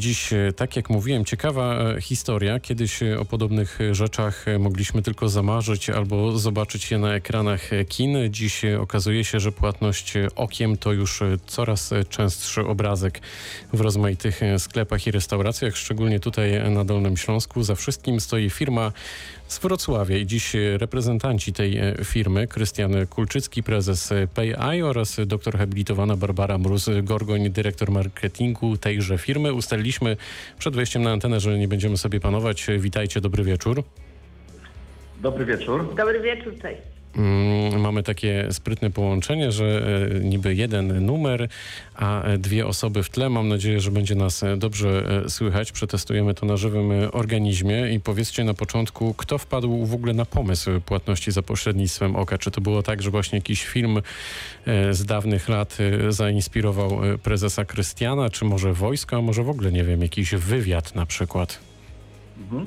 Dziś, 0.00 0.32
e, 0.32 0.52
tak 0.52 0.76
jak 0.76 0.90
mówiłem, 0.90 1.24
ciekawa 1.24 1.74
e, 1.74 2.00
historia. 2.00 2.60
Kiedyś 2.60 3.02
e, 3.02 3.20
o 3.20 3.24
podobnych 3.24 3.78
rzeczach 3.92 4.44
mogliśmy 4.58 5.02
tylko 5.02 5.28
zamarzyć 5.28 5.90
albo 5.90 6.38
zobaczyć 6.38 6.90
je 6.90 6.98
na 6.98 7.14
ekranach 7.14 7.70
kin. 7.88 8.16
Dziś 8.30 8.64
okazuje 8.64 9.24
się, 9.24 9.40
że 9.40 9.52
płatność 9.52 10.14
okiem 10.36 10.76
to 10.76 10.92
już 10.92 11.22
coraz 11.46 11.90
częstszy 12.08 12.60
obrazek 12.60 13.20
w 13.72 13.80
rozmaitych 13.80 14.40
sklepach 14.58 15.06
i 15.06 15.10
restauracjach, 15.10 15.76
szczególnie 15.76 16.20
tutaj 16.20 16.70
na 16.70 16.84
Dolnym 16.84 17.16
Śląsku. 17.16 17.62
Za 17.62 17.74
wszystkim 17.74 18.20
stoi 18.20 18.50
firma 18.50 18.92
z 19.48 19.58
Wrocławia 19.58 20.16
i 20.16 20.26
dziś 20.26 20.56
reprezentanci 20.76 21.52
tej 21.52 21.80
firmy, 22.04 22.46
Krystian 22.46 23.06
Kulczycki, 23.06 23.62
prezes 23.62 24.12
PayEye 24.34 24.86
oraz 24.86 25.16
doktor 25.26 25.58
habilitowana 25.58 26.16
Barbara 26.16 26.58
Mróz-Gorgoń, 26.58 27.50
dyrektor 27.50 27.90
marketingu 27.90 28.76
tejże 28.76 29.18
firmy, 29.18 29.52
ustalili 29.52 29.88
Mówiliśmy 29.88 30.16
przed 30.58 30.76
wejściem 30.76 31.02
na 31.02 31.10
antenę, 31.10 31.40
że 31.40 31.58
nie 31.58 31.68
będziemy 31.68 31.96
sobie 31.96 32.20
panować. 32.20 32.66
Witajcie, 32.78 33.20
dobry 33.20 33.44
wieczór. 33.44 33.82
Dobry 35.20 35.44
wieczór. 35.44 35.94
Dobry 35.94 36.20
wieczór, 36.20 36.54
cześć. 36.62 36.82
Mm, 37.18 37.80
mamy 37.80 38.02
takie 38.02 38.46
sprytne 38.50 38.90
połączenie, 38.90 39.52
że 39.52 39.82
e, 40.16 40.20
niby 40.20 40.54
jeden 40.54 41.06
numer, 41.06 41.48
a 41.94 42.22
dwie 42.38 42.66
osoby 42.66 43.02
w 43.02 43.10
tle. 43.10 43.30
Mam 43.30 43.48
nadzieję, 43.48 43.80
że 43.80 43.90
będzie 43.90 44.14
nas 44.14 44.44
dobrze 44.56 45.04
e, 45.26 45.30
słychać. 45.30 45.72
Przetestujemy 45.72 46.34
to 46.34 46.46
na 46.46 46.56
żywym 46.56 46.90
organizmie 47.12 47.92
i 47.94 48.00
powiedzcie 48.00 48.44
na 48.44 48.54
początku, 48.54 49.14
kto 49.14 49.38
wpadł 49.38 49.86
w 49.86 49.94
ogóle 49.94 50.12
na 50.12 50.24
pomysł 50.24 50.70
płatności 50.80 51.32
za 51.32 51.42
pośrednictwem 51.42 52.16
oka? 52.16 52.38
Czy 52.38 52.50
to 52.50 52.60
było 52.60 52.82
tak, 52.82 53.02
że 53.02 53.10
właśnie 53.10 53.38
jakiś 53.38 53.64
film 53.64 53.98
e, 54.66 54.94
z 54.94 55.04
dawnych 55.04 55.48
lat 55.48 55.78
zainspirował 56.08 57.00
prezesa 57.22 57.64
Krystiana, 57.64 58.30
czy 58.30 58.44
może 58.44 58.72
wojsko, 58.72 59.16
a 59.16 59.22
może 59.22 59.42
w 59.42 59.50
ogóle, 59.50 59.72
nie 59.72 59.84
wiem, 59.84 60.02
jakiś 60.02 60.34
wywiad 60.34 60.94
na 60.94 61.06
przykład? 61.06 61.60
Mhm. 62.40 62.64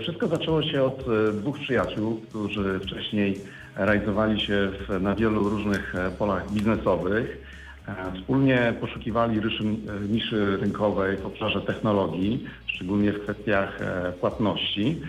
Wszystko 0.00 0.28
zaczęło 0.28 0.62
się 0.62 0.82
od 0.82 1.04
dwóch 1.34 1.58
przyjaciół, 1.58 2.20
którzy 2.28 2.80
wcześniej 2.80 3.40
realizowali 3.80 4.40
się 4.40 4.70
w, 4.88 5.02
na 5.02 5.14
wielu 5.14 5.48
różnych 5.48 5.94
e, 5.94 6.10
polach 6.10 6.52
biznesowych. 6.52 7.38
E, 7.88 8.12
wspólnie 8.16 8.74
poszukiwali 8.80 9.38
e, 9.38 9.42
niszy 10.08 10.56
rynkowej 10.56 11.16
w 11.16 11.26
obszarze 11.26 11.60
technologii, 11.60 12.44
szczególnie 12.66 13.12
w 13.12 13.22
kwestiach 13.22 13.78
płatności. 14.20 15.00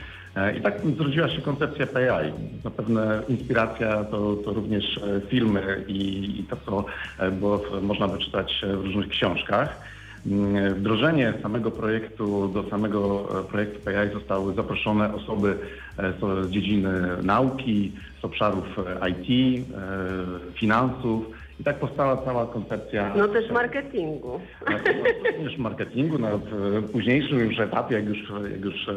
I 0.58 0.62
tak 0.62 0.82
zrodziła 0.98 1.30
się 1.30 1.42
koncepcja 1.42 1.88
PI. 1.88 2.34
Zapewne 2.64 3.22
inspiracja 3.30 4.04
to, 4.04 4.36
to 4.36 4.54
również 4.54 5.00
filmy 5.30 5.84
i, 5.88 6.40
i 6.40 6.44
to, 6.44 6.58
co 6.66 6.86
było, 7.32 7.62
można 7.82 8.08
wyczytać 8.08 8.66
w 8.78 8.86
różnych 8.86 9.08
książkach. 9.08 9.82
Mm, 10.26 10.74
wdrożenie 10.76 11.34
samego 11.42 11.72
projektu, 11.72 12.48
do 12.48 12.70
samego 12.70 13.28
e, 13.40 13.44
projektu 13.44 13.80
PI 13.80 14.14
zostały 14.14 14.54
zaproszone 14.54 15.14
osoby 15.14 15.58
e, 15.98 16.14
z 16.22 16.50
dziedziny 16.52 16.92
nauki, 17.24 17.92
z 18.22 18.26
obszarów 18.26 18.66
e, 18.80 19.10
IT, 19.10 19.28
finansów 20.54 21.26
i 21.62 21.64
tak 21.64 21.80
powstała 21.80 22.18
cała 22.18 22.46
koncepcja. 22.46 23.14
No 23.18 23.28
też 23.28 23.52
marketingu. 23.52 24.40
No, 24.70 24.78
również 25.38 25.58
marketingu 25.58 26.18
na 26.18 26.30
późniejszym 26.92 27.40
już 27.40 27.60
etapie, 27.60 27.96
jak 27.96 28.06
już, 28.06 28.18
jak 28.52 28.62
już 28.62 28.88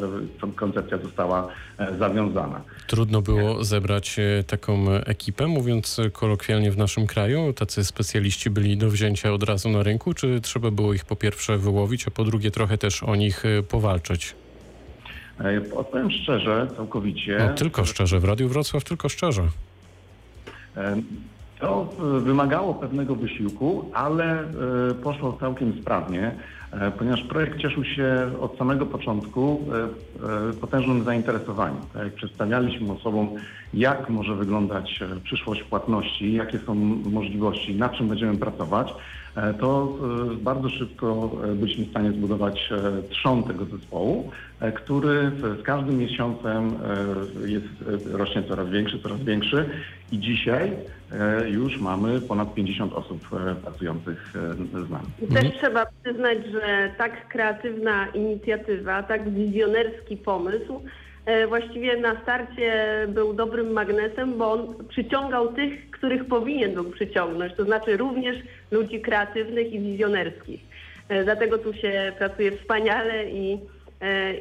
koncepcja 0.55 0.97
została 0.97 1.47
e, 1.77 1.95
zawiązana. 1.95 2.61
Trudno 2.87 3.21
było 3.21 3.63
zebrać 3.63 4.19
e, 4.19 4.43
taką 4.43 4.91
ekipę, 4.91 5.47
mówiąc 5.47 6.01
kolokwialnie 6.13 6.71
w 6.71 6.77
naszym 6.77 7.07
kraju. 7.07 7.53
Tacy 7.53 7.85
specjaliści 7.85 8.49
byli 8.49 8.77
do 8.77 8.89
wzięcia 8.89 9.33
od 9.33 9.43
razu 9.43 9.69
na 9.69 9.83
rynku, 9.83 10.13
czy 10.13 10.41
trzeba 10.41 10.71
było 10.71 10.93
ich 10.93 11.05
po 11.05 11.15
pierwsze 11.15 11.57
wyłowić, 11.57 12.07
a 12.07 12.11
po 12.11 12.23
drugie 12.23 12.51
trochę 12.51 12.77
też 12.77 13.03
o 13.03 13.15
nich 13.15 13.45
e, 13.45 13.63
powalczyć? 13.63 14.35
Odpowiem 15.75 16.11
szczerze, 16.11 16.67
całkowicie. 16.77 17.37
No, 17.39 17.53
tylko 17.53 17.85
szczerze, 17.85 18.19
w 18.19 18.23
Radiu 18.23 18.49
Wrocław 18.49 18.83
tylko 18.83 19.09
szczerze. 19.09 19.43
To 21.65 21.87
e, 22.17 22.19
wymagało 22.19 22.73
pewnego 22.73 23.15
wysiłku, 23.15 23.89
ale 23.93 24.39
e, 24.39 24.45
poszło 25.03 25.37
całkiem 25.39 25.81
sprawnie, 25.81 26.31
e, 26.71 26.91
ponieważ 26.91 27.23
projekt 27.23 27.59
cieszył 27.59 27.83
się 27.83 28.31
od 28.41 28.57
samego 28.57 28.85
początku 28.85 29.59
potężnym 30.61 31.03
zainteresowaniem. 31.03 31.81
Tak 31.93 32.03
jak 32.03 32.13
przedstawialiśmy 32.13 32.93
osobom, 32.93 33.29
jak 33.73 34.09
może 34.09 34.35
wyglądać 34.35 35.03
przyszłość 35.23 35.63
płatności, 35.63 36.33
jakie 36.33 36.59
są 36.59 36.75
możliwości, 37.11 37.75
nad 37.75 37.93
czym 37.93 38.07
będziemy 38.07 38.37
pracować, 38.37 38.93
to 39.59 39.97
bardzo 40.41 40.69
szybko 40.69 41.31
byliśmy 41.55 41.85
w 41.85 41.89
stanie 41.89 42.11
zbudować 42.11 42.69
trzon 43.09 43.43
tego 43.43 43.65
zespołu, 43.65 44.31
który 44.75 45.31
z 45.61 45.63
każdym 45.63 45.97
miesiącem 45.97 46.73
jest, 47.45 47.65
rośnie 48.11 48.43
coraz 48.43 48.69
większy, 48.69 48.99
coraz 48.99 49.19
większy 49.19 49.69
i 50.11 50.19
dzisiaj 50.19 50.71
E, 51.11 51.49
już 51.49 51.79
mamy 51.79 52.21
ponad 52.21 52.53
50 52.53 52.93
osób 52.93 53.21
e, 53.33 53.55
pracujących 53.55 54.33
e, 54.35 54.85
z 54.85 54.89
nami. 54.89 55.07
Też 55.33 55.57
trzeba 55.57 55.85
przyznać, 56.03 56.37
że 56.51 56.91
tak 56.97 57.27
kreatywna 57.27 58.07
inicjatywa, 58.07 59.03
tak 59.03 59.29
wizjonerski 59.29 60.17
pomysł 60.17 60.81
właściwie 61.47 61.97
na 61.97 62.21
starcie 62.21 62.87
był 63.07 63.33
dobrym 63.33 63.71
magnesem, 63.71 64.37
bo 64.37 64.51
on 64.51 64.87
przyciągał 64.89 65.53
tych, 65.53 65.91
których 65.91 66.25
powinien 66.25 66.73
był 66.73 66.91
przyciągnąć, 66.91 67.53
to 67.53 67.63
znaczy 67.63 67.97
również 67.97 68.37
ludzi 68.71 69.01
kreatywnych 69.01 69.73
i 69.73 69.79
wizjonerskich. 69.79 70.59
Dlatego 71.23 71.57
tu 71.57 71.73
się 71.73 72.13
pracuje 72.17 72.51
wspaniale 72.51 73.29
i, 73.29 73.59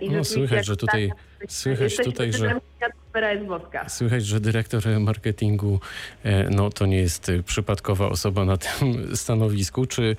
i 0.01 0.11
no, 0.11 0.25
słychać, 0.25 0.67
że 0.67 0.77
tutaj, 0.77 1.11
słychać 1.49 1.97
tutaj, 1.97 2.33
że. 2.33 2.61
Słychać, 3.89 4.27
że 4.27 4.41
dyrektor 4.41 5.01
marketingu 5.01 5.81
e, 6.25 6.51
no, 6.51 6.71
to 6.71 6.87
nie 6.87 6.97
jest 6.97 7.31
przypadkowa 7.47 8.09
osoba 8.09 8.45
na 8.45 8.57
tym 8.57 8.97
stanowisku. 9.17 9.87
Czy 9.87 10.17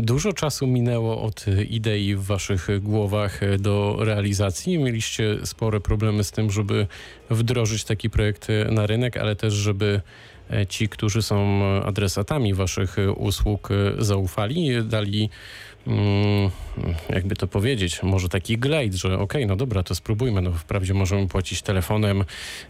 dużo 0.00 0.32
czasu 0.32 0.66
minęło 0.66 1.22
od 1.22 1.46
idei 1.68 2.14
w 2.14 2.24
waszych 2.24 2.68
głowach 2.82 3.40
do 3.58 3.96
realizacji? 4.00 4.78
Mieliście 4.78 5.46
spore 5.46 5.80
problemy 5.80 6.24
z 6.24 6.30
tym, 6.30 6.50
żeby 6.50 6.86
wdrożyć 7.30 7.84
taki 7.84 8.10
projekt 8.10 8.48
na 8.70 8.86
rynek, 8.86 9.16
ale 9.16 9.36
też, 9.36 9.54
żeby 9.54 10.00
e, 10.50 10.66
ci, 10.66 10.88
którzy 10.88 11.22
są 11.22 11.64
adresatami 11.84 12.54
waszych 12.54 12.96
usług 13.16 13.68
zaufali, 13.98 14.84
dali 14.84 15.30
jakby 17.08 17.36
to 17.36 17.46
powiedzieć, 17.46 18.02
może 18.02 18.28
taki 18.28 18.58
glide, 18.58 18.96
że 18.96 19.08
okej, 19.08 19.22
okay, 19.22 19.46
no 19.46 19.56
dobra, 19.56 19.82
to 19.82 19.94
spróbujmy. 19.94 20.42
No 20.42 20.50
wprawdzie 20.52 20.94
możemy 20.94 21.28
płacić 21.28 21.62
telefonem 21.62 22.24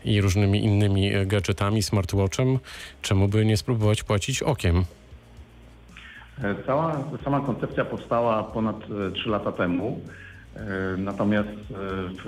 i 0.05 0.21
różnymi 0.21 0.65
innymi 0.65 1.11
gadżetami, 1.27 1.83
smartwatchem. 1.83 2.59
Czemu 3.03 3.29
by 3.29 3.47
nie 3.47 3.57
spróbować 3.57 4.03
płacić 4.03 4.43
okiem? 4.43 4.85
E, 6.43 6.55
cała, 6.67 7.05
sama 7.25 7.41
koncepcja 7.41 7.85
powstała 7.85 8.43
ponad 8.43 8.77
3 9.15 9.27
e, 9.27 9.31
lata 9.31 9.53
temu. 9.53 10.01
E, 10.61 10.97
natomiast 10.97 11.49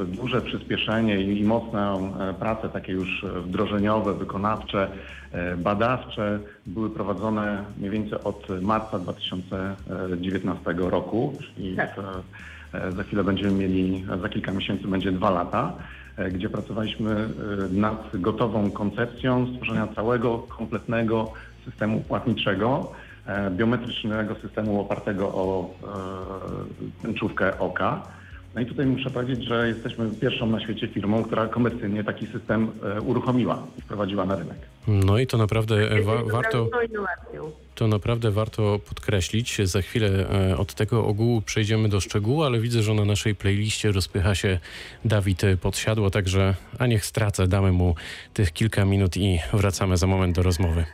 duże 0.06 0.42
przyspieszenie 0.42 1.20
i 1.20 1.44
mocną 1.44 2.12
pracę, 2.38 2.68
takie 2.68 2.92
już 2.92 3.26
wdrożeniowe, 3.44 4.14
wykonawcze, 4.14 4.88
badawcze 5.56 6.38
były 6.66 6.90
prowadzone 6.90 7.64
mniej 7.78 7.90
więcej 7.90 8.18
od 8.24 8.48
marca 8.62 8.98
2019 8.98 10.74
roku 10.76 11.38
i 11.58 11.76
tak. 11.76 12.00
za 12.96 13.02
chwilę 13.02 13.24
będziemy 13.24 13.52
mieli, 13.52 14.04
za 14.22 14.28
kilka 14.28 14.52
miesięcy 14.52 14.88
będzie 14.88 15.12
dwa 15.12 15.30
lata, 15.30 15.72
gdzie 16.32 16.48
pracowaliśmy 16.48 17.28
nad 17.70 18.10
gotową 18.14 18.70
koncepcją 18.70 19.46
stworzenia 19.54 19.86
całego 19.86 20.38
kompletnego 20.38 21.32
systemu 21.64 22.00
płatniczego, 22.00 22.92
biometrycznego 23.50 24.34
systemu 24.34 24.80
opartego 24.80 25.28
o 25.28 25.70
tęczówkę 27.02 27.58
oka. 27.58 28.02
No 28.54 28.60
i 28.60 28.66
tutaj 28.66 28.86
muszę 28.86 29.10
powiedzieć, 29.10 29.44
że 29.44 29.68
jesteśmy 29.68 30.10
pierwszą 30.20 30.46
na 30.46 30.60
świecie 30.60 30.88
firmą, 30.88 31.24
która 31.24 31.46
komercyjnie 31.46 32.04
taki 32.04 32.26
system 32.26 32.70
e, 32.82 33.00
uruchomiła 33.00 33.66
i 33.78 33.82
wprowadziła 33.82 34.24
na 34.26 34.36
rynek. 34.36 34.56
No 34.88 35.18
i 35.18 35.26
to 35.26 35.38
naprawdę 35.38 35.90
e, 35.90 36.02
wa 36.02 36.24
warto. 36.24 36.68
To 37.74 37.88
naprawdę 37.88 38.30
warto 38.30 38.80
podkreślić. 38.88 39.60
Za 39.64 39.82
chwilę 39.82 40.08
e, 40.08 40.56
od 40.56 40.74
tego 40.74 41.06
ogółu 41.06 41.42
przejdziemy 41.42 41.88
do 41.88 42.00
szczegółu, 42.00 42.42
ale 42.42 42.60
widzę, 42.60 42.82
że 42.82 42.94
na 42.94 43.04
naszej 43.04 43.34
playliście 43.34 43.92
rozpycha 43.92 44.34
się 44.34 44.58
Dawid 45.04 45.42
Podsiadło, 45.60 46.10
także 46.10 46.54
a 46.78 46.86
niech 46.86 47.06
stracę, 47.06 47.48
damy 47.48 47.72
mu 47.72 47.94
tych 48.34 48.52
kilka 48.52 48.84
minut 48.84 49.16
i 49.16 49.38
wracamy 49.52 49.96
za 49.96 50.06
moment 50.06 50.36
do 50.36 50.42
rozmowy. 50.42 50.84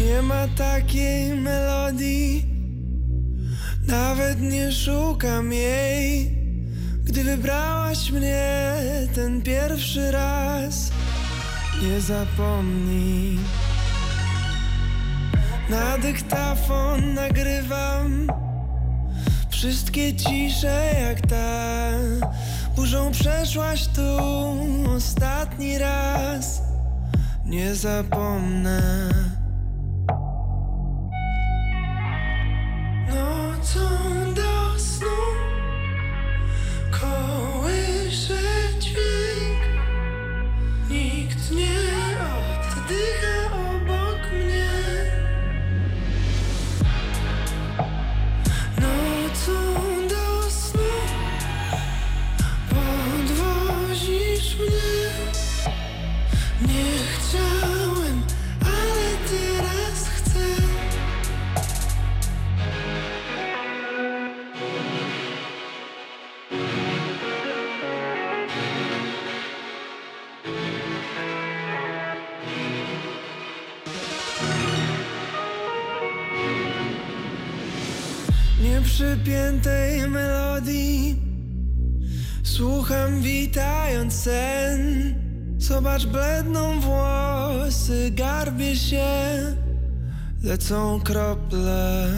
Nie 0.00 0.22
ma 0.22 0.48
takiej 0.48 1.34
melodii, 1.34 2.44
nawet 3.86 4.40
nie 4.40 4.72
szukam 4.72 5.52
jej. 5.52 6.38
Gdy 7.04 7.24
wybrałaś 7.24 8.10
mnie 8.10 8.74
ten 9.14 9.42
pierwszy 9.42 10.10
raz, 10.10 10.90
nie 11.82 12.00
zapomnij. 12.00 13.38
Na 15.70 15.98
dyktafon 15.98 17.14
nagrywam 17.14 18.26
wszystkie 19.50 20.16
cisze 20.16 20.90
jak 21.00 21.26
ta. 21.26 21.90
Burzą 22.76 23.10
przeszłaś 23.12 23.86
tu 23.86 24.16
ostatni 24.96 25.78
raz, 25.78 26.62
nie 27.44 27.74
zapomnę. 27.74 28.80
Nieprzypiętej 78.80 80.08
melodii. 80.08 81.16
Słucham 82.42 83.22
witając 83.22 84.14
sen. 84.14 85.14
Zobacz 85.58 86.06
bledną 86.06 86.80
włosy 86.80 88.10
Garbię 88.10 88.76
się. 88.76 89.06
Lecą 90.42 91.00
krople 91.00 92.08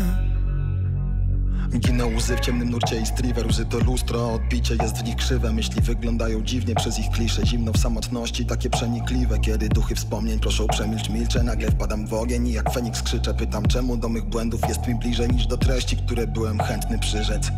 Giną 1.78 2.16
łzy 2.16 2.36
w 2.36 2.40
ciemnym 2.40 2.70
nurcie 2.70 3.00
i 3.00 3.06
striver 3.06 3.46
Użyto 3.46 3.78
lustro, 3.78 4.32
odbicie 4.32 4.76
jest 4.82 4.96
w 4.98 5.04
nich 5.04 5.16
krzywe. 5.16 5.52
Myśli 5.52 5.82
wyglądają 5.82 6.42
dziwnie 6.42 6.74
przez 6.74 6.98
ich 6.98 7.10
klisze. 7.10 7.46
Zimno 7.46 7.72
w 7.72 7.78
samotności, 7.78 8.46
takie 8.46 8.70
przenikliwe. 8.70 9.38
Kiedy 9.38 9.68
duchy 9.68 9.94
wspomnień 9.94 10.38
proszą 10.38 10.66
przemilcz 10.66 11.08
milczę. 11.08 11.42
Nagle 11.42 11.70
wpadam 11.70 12.06
w 12.06 12.14
ogień 12.14 12.48
i 12.48 12.52
jak 12.52 12.72
Feniks 12.72 13.02
krzyczę 13.02 13.34
Pytam 13.34 13.66
czemu 13.66 13.96
do 13.96 14.08
mych 14.08 14.24
błędów 14.24 14.60
jest 14.68 14.86
mi 14.86 14.94
bliżej 14.94 15.28
Niż 15.28 15.46
do 15.46 15.56
treści, 15.56 15.96
które 15.96 16.26
byłem 16.26 16.58
chętny 16.58 16.98
przyrzec. 16.98 17.50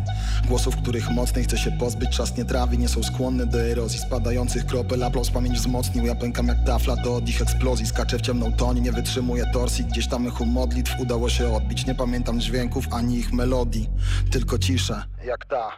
Głosów, 0.47 0.75
których 0.75 1.09
mocnej 1.09 1.43
chcę 1.43 1.57
się 1.57 1.71
pozbyć 1.71 2.09
Czas 2.09 2.37
nie 2.37 2.45
trawi, 2.45 2.77
nie 2.77 2.87
są 2.87 3.03
skłonne 3.03 3.45
do 3.45 3.61
erozji. 3.61 3.99
Spadających 3.99 4.65
kropel, 4.65 5.03
aplauz 5.03 5.29
pamięć 5.31 5.59
wzmocnił. 5.59 6.05
Ja 6.05 6.15
pękam 6.15 6.47
jak 6.47 6.65
tafla 6.65 6.95
do 6.95 7.15
od 7.15 7.29
ich 7.29 7.41
eksplozji. 7.41 7.85
Skaczę 7.85 8.17
w 8.17 8.21
ciemną 8.21 8.53
toń, 8.53 8.81
nie 8.81 8.91
wytrzymuję 8.91 9.45
torsji. 9.53 9.85
Gdzieś 9.85 10.07
tam 10.07 10.27
echo 10.27 10.45
modlitw 10.45 10.99
udało 10.99 11.29
się 11.29 11.55
odbić. 11.55 11.85
Nie 11.85 11.95
pamiętam 11.95 12.39
dźwięków 12.39 12.87
ani 12.91 13.17
ich 13.17 13.33
melodii 13.33 13.89
Tylko 14.31 14.57
cisza, 14.59 15.05
jak 15.25 15.45
ta. 15.45 15.71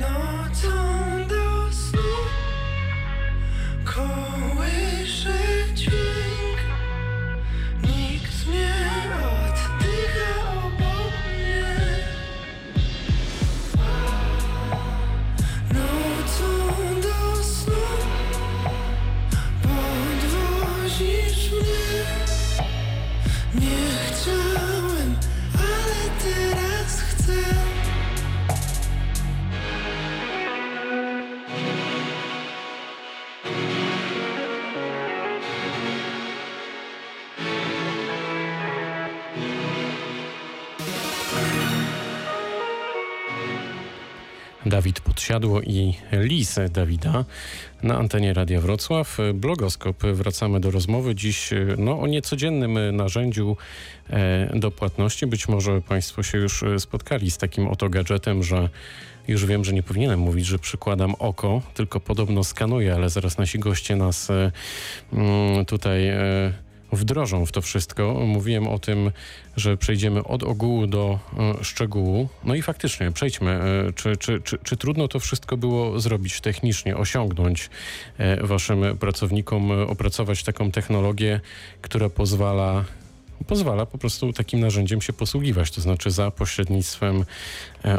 Nocą 0.00 0.68
do 1.28 1.72
snu 1.72 2.12
Kołysze 3.84 5.38
dźwięk. 5.74 6.58
Nikt 7.82 8.46
nie 8.48 8.74
oddycha 9.24 10.52
obok 10.66 11.12
mnie. 11.28 11.76
Nocą 15.74 16.48
do 17.00 17.42
snu 17.44 17.82
Podwozisz 19.62 21.50
mnie. 21.52 21.92
Nie 23.54 23.86
chciałem, 24.06 24.51
Podsiadło 45.12 45.62
i 45.62 45.94
Lis 46.12 46.58
Dawida 46.70 47.24
na 47.82 47.98
antenie 47.98 48.34
Radia 48.34 48.60
Wrocław. 48.60 49.18
Blogoskop. 49.34 50.02
Wracamy 50.02 50.60
do 50.60 50.70
rozmowy 50.70 51.14
dziś 51.14 51.50
no, 51.78 52.00
o 52.00 52.06
niecodziennym 52.06 52.96
narzędziu 52.96 53.56
e, 54.10 54.58
do 54.58 54.70
płatności. 54.70 55.26
Być 55.26 55.48
może 55.48 55.80
Państwo 55.80 56.22
się 56.22 56.38
już 56.38 56.62
e, 56.62 56.80
spotkali 56.80 57.30
z 57.30 57.38
takim 57.38 57.68
oto 57.68 57.88
gadżetem, 57.88 58.42
że 58.42 58.68
już 59.28 59.46
wiem, 59.46 59.64
że 59.64 59.72
nie 59.72 59.82
powinienem 59.82 60.20
mówić, 60.20 60.46
że 60.46 60.58
przykładam 60.58 61.14
oko, 61.18 61.62
tylko 61.74 62.00
podobno 62.00 62.44
skanuję, 62.44 62.94
ale 62.94 63.10
zaraz 63.10 63.38
nasi 63.38 63.58
goście 63.58 63.96
nas 63.96 64.30
e, 64.30 64.52
mm, 65.12 65.64
tutaj 65.64 66.08
e, 66.08 66.52
wdrożą 66.92 67.46
w 67.46 67.52
to 67.52 67.62
wszystko. 67.62 68.14
Mówiłem 68.26 68.68
o 68.68 68.78
tym, 68.78 69.10
że 69.56 69.76
przejdziemy 69.76 70.24
od 70.24 70.42
ogółu 70.42 70.86
do 70.86 71.18
e, 71.60 71.64
szczegółu. 71.64 72.28
No 72.44 72.54
i 72.54 72.62
faktycznie, 72.62 73.12
przejdźmy. 73.12 73.50
E, 73.50 73.92
Czy, 73.92 74.16
czy, 74.16 74.40
czy, 74.40 74.58
czy 74.58 74.76
trudno 74.76 75.08
to 75.08 75.20
wszystko 75.20 75.56
było 75.56 76.00
zrobić 76.00 76.40
technicznie, 76.40 76.96
osiągnąć 76.96 77.70
e, 78.18 78.46
waszym 78.46 78.98
pracownikom, 78.98 79.70
opracować 79.70 80.42
taką 80.42 80.70
technologię, 80.70 81.40
która 81.82 82.08
pozwala 82.08 82.84
pozwala 83.46 83.86
po 83.86 83.98
prostu 83.98 84.32
takim 84.32 84.60
narzędziem 84.60 85.02
się 85.02 85.12
posługiwać, 85.12 85.70
to 85.70 85.80
znaczy 85.80 86.10
za 86.10 86.30
pośrednictwem 86.30 87.24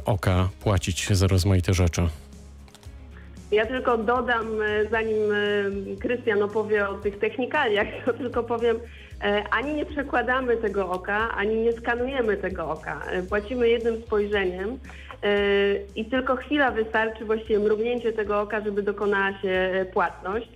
oka 0.05 0.50
płacić 0.62 1.07
za 1.12 1.27
rozmaite 1.27 1.73
rzeczy. 1.73 2.09
Ja 3.53 3.65
tylko 3.65 3.98
dodam, 3.98 4.62
e, 4.62 4.86
zanim 4.89 5.31
e, 5.31 5.95
Krystian 6.01 6.43
opowie 6.43 6.89
o 6.89 6.93
tych 6.93 7.19
technikaliach, 7.19 7.88
to 8.05 8.13
tylko 8.13 8.43
powiem, 8.43 8.79
e, 9.24 9.43
ani 9.51 9.74
nie 9.74 9.86
przekładamy 9.86 10.57
tego 10.57 10.89
oka, 10.89 11.29
ani 11.36 11.55
nie 11.55 11.74
skanujemy 11.74 12.38
tego 12.38 12.69
oka. 12.69 13.01
Płacimy 13.29 13.69
jednym 13.69 14.01
spojrzeniem 14.01 14.79
i 15.95 16.05
tylko 16.05 16.36
chwila 16.36 16.72
wystarczy, 16.72 17.25
właściwie 17.25 17.60
mrugnięcie 17.60 18.13
tego 18.13 18.41
oka, 18.41 18.62
żeby 18.62 18.83
dokonała 18.83 19.41
się 19.41 19.86
płatność. 19.93 20.50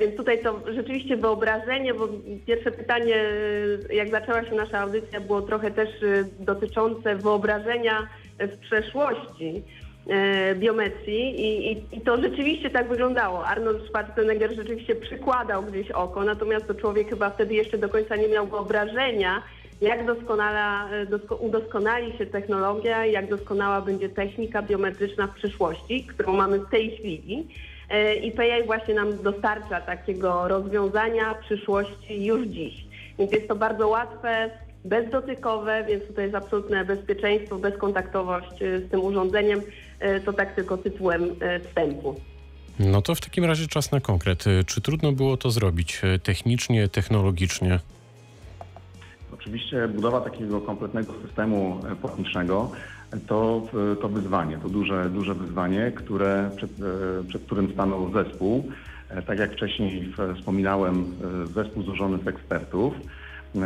Więc 0.00 0.16
tutaj 0.16 0.42
to 0.42 0.60
rzeczywiście 0.74 1.16
wyobrażenie, 1.16 1.94
bo 1.94 2.08
pierwsze 2.46 2.70
pytanie, 2.70 3.24
jak 3.92 4.10
zaczęła 4.10 4.44
się 4.44 4.54
nasza 4.54 4.78
audycja, 4.78 5.20
było 5.20 5.42
trochę 5.42 5.70
też 5.70 5.88
dotyczące 6.38 7.16
wyobrażenia 7.16 8.08
w 8.38 8.58
przeszłości 8.58 9.62
biometrii 10.54 11.40
i, 11.40 11.72
i, 11.72 11.82
i 11.92 12.00
to 12.00 12.16
rzeczywiście 12.22 12.70
tak 12.70 12.88
wyglądało. 12.88 13.46
Arnold 13.46 13.86
Schwarzenegger 13.86 14.54
rzeczywiście 14.54 14.94
przykładał 14.94 15.62
gdzieś 15.62 15.90
oko, 15.90 16.24
natomiast 16.24 16.66
to 16.66 16.74
człowiek 16.74 17.08
chyba 17.08 17.30
wtedy 17.30 17.54
jeszcze 17.54 17.78
do 17.78 17.88
końca 17.88 18.16
nie 18.16 18.28
miał 18.28 18.46
wyobrażenia, 18.46 19.42
jak 19.82 20.06
doskonala, 20.06 20.90
e, 20.90 21.06
dosko, 21.06 21.36
udoskonali 21.36 22.18
się 22.18 22.26
technologia, 22.26 23.06
jak 23.06 23.30
doskonała 23.30 23.80
będzie 23.80 24.08
technika 24.08 24.62
biometryczna 24.62 25.26
w 25.26 25.34
przyszłości, 25.34 26.04
którą 26.04 26.32
mamy 26.32 26.58
w 26.58 26.70
tej 26.70 26.90
chwili. 26.90 27.46
E, 27.90 28.14
I 28.14 28.32
PAI 28.32 28.66
właśnie 28.66 28.94
nam 28.94 29.22
dostarcza 29.22 29.80
takiego 29.80 30.48
rozwiązania 30.48 31.34
przyszłości 31.34 32.24
już 32.24 32.46
dziś. 32.46 32.84
Więc 33.18 33.32
jest 33.32 33.48
to 33.48 33.56
bardzo 33.56 33.88
łatwe, 33.88 34.50
bezdotykowe, 34.84 35.84
więc 35.88 36.06
tutaj 36.06 36.24
jest 36.24 36.36
absolutne 36.36 36.84
bezpieczeństwo, 36.84 37.56
bezkontaktowość 37.56 38.62
e, 38.62 38.78
z 38.78 38.90
tym 38.90 39.00
urządzeniem. 39.00 39.60
E, 40.02 40.20
To 40.20 40.32
tak 40.32 40.54
tylko 40.54 40.78
tytułem 40.78 41.22
e, 41.40 41.60
wstępu. 41.60 42.20
No 42.78 43.02
to 43.02 43.14
w 43.14 43.20
takim 43.20 43.44
razie 43.44 43.66
czas 43.66 43.92
na 43.92 44.00
konkret. 44.00 44.44
Czy 44.66 44.80
trudno 44.80 45.12
było 45.12 45.36
to 45.36 45.50
zrobić 45.50 46.00
e, 46.04 46.18
technicznie, 46.18 46.88
technologicznie? 46.88 47.78
Oczywiście 49.42 49.88
budowa 49.88 50.20
takiego 50.20 50.60
kompletnego 50.60 51.12
systemu 51.26 51.80
e, 51.92 51.96
płatniczego 51.96 52.70
e, 53.12 53.16
to, 53.20 53.62
e, 53.92 53.96
to 53.96 54.08
wyzwanie, 54.08 54.58
to 54.58 54.68
duże, 54.68 55.10
duże 55.10 55.34
wyzwanie, 55.34 55.92
które, 55.94 56.50
przed, 56.56 56.70
przed 57.28 57.42
którym 57.42 57.72
stanął 57.72 58.12
zespół. 58.12 58.68
Tak 59.26 59.38
jak 59.38 59.52
wcześniej 59.52 60.12
wspominałem, 60.36 61.14
zespół 61.54 61.82
złożony 61.82 62.18
z 62.24 62.28
ekspertów. 62.28 62.94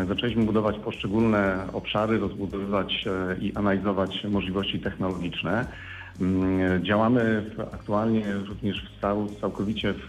Zaczęliśmy 0.08 0.44
budować 0.44 0.78
poszczególne 0.78 1.66
obszary, 1.72 2.18
rozbudowywać 2.18 3.04
i 3.40 3.52
analizować 3.54 4.24
możliwości 4.24 4.80
technologiczne. 4.80 5.66
Mm, 6.20 6.84
Działamy 6.84 7.44
aktualnie 7.72 8.24
również 8.48 8.84
w 8.84 9.00
cał, 9.00 9.26
całkowicie 9.40 9.92
w, 9.92 10.08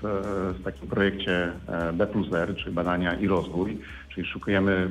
w 0.60 0.64
takim 0.64 0.88
projekcie 0.90 1.52
e, 1.68 1.94
B 1.94 2.08
plus 2.08 2.34
R, 2.34 2.56
czyli 2.56 2.76
badania 2.76 3.14
i 3.14 3.28
rozwój, 3.28 3.78
czyli 4.10 4.28
szukujemy, 4.28 4.90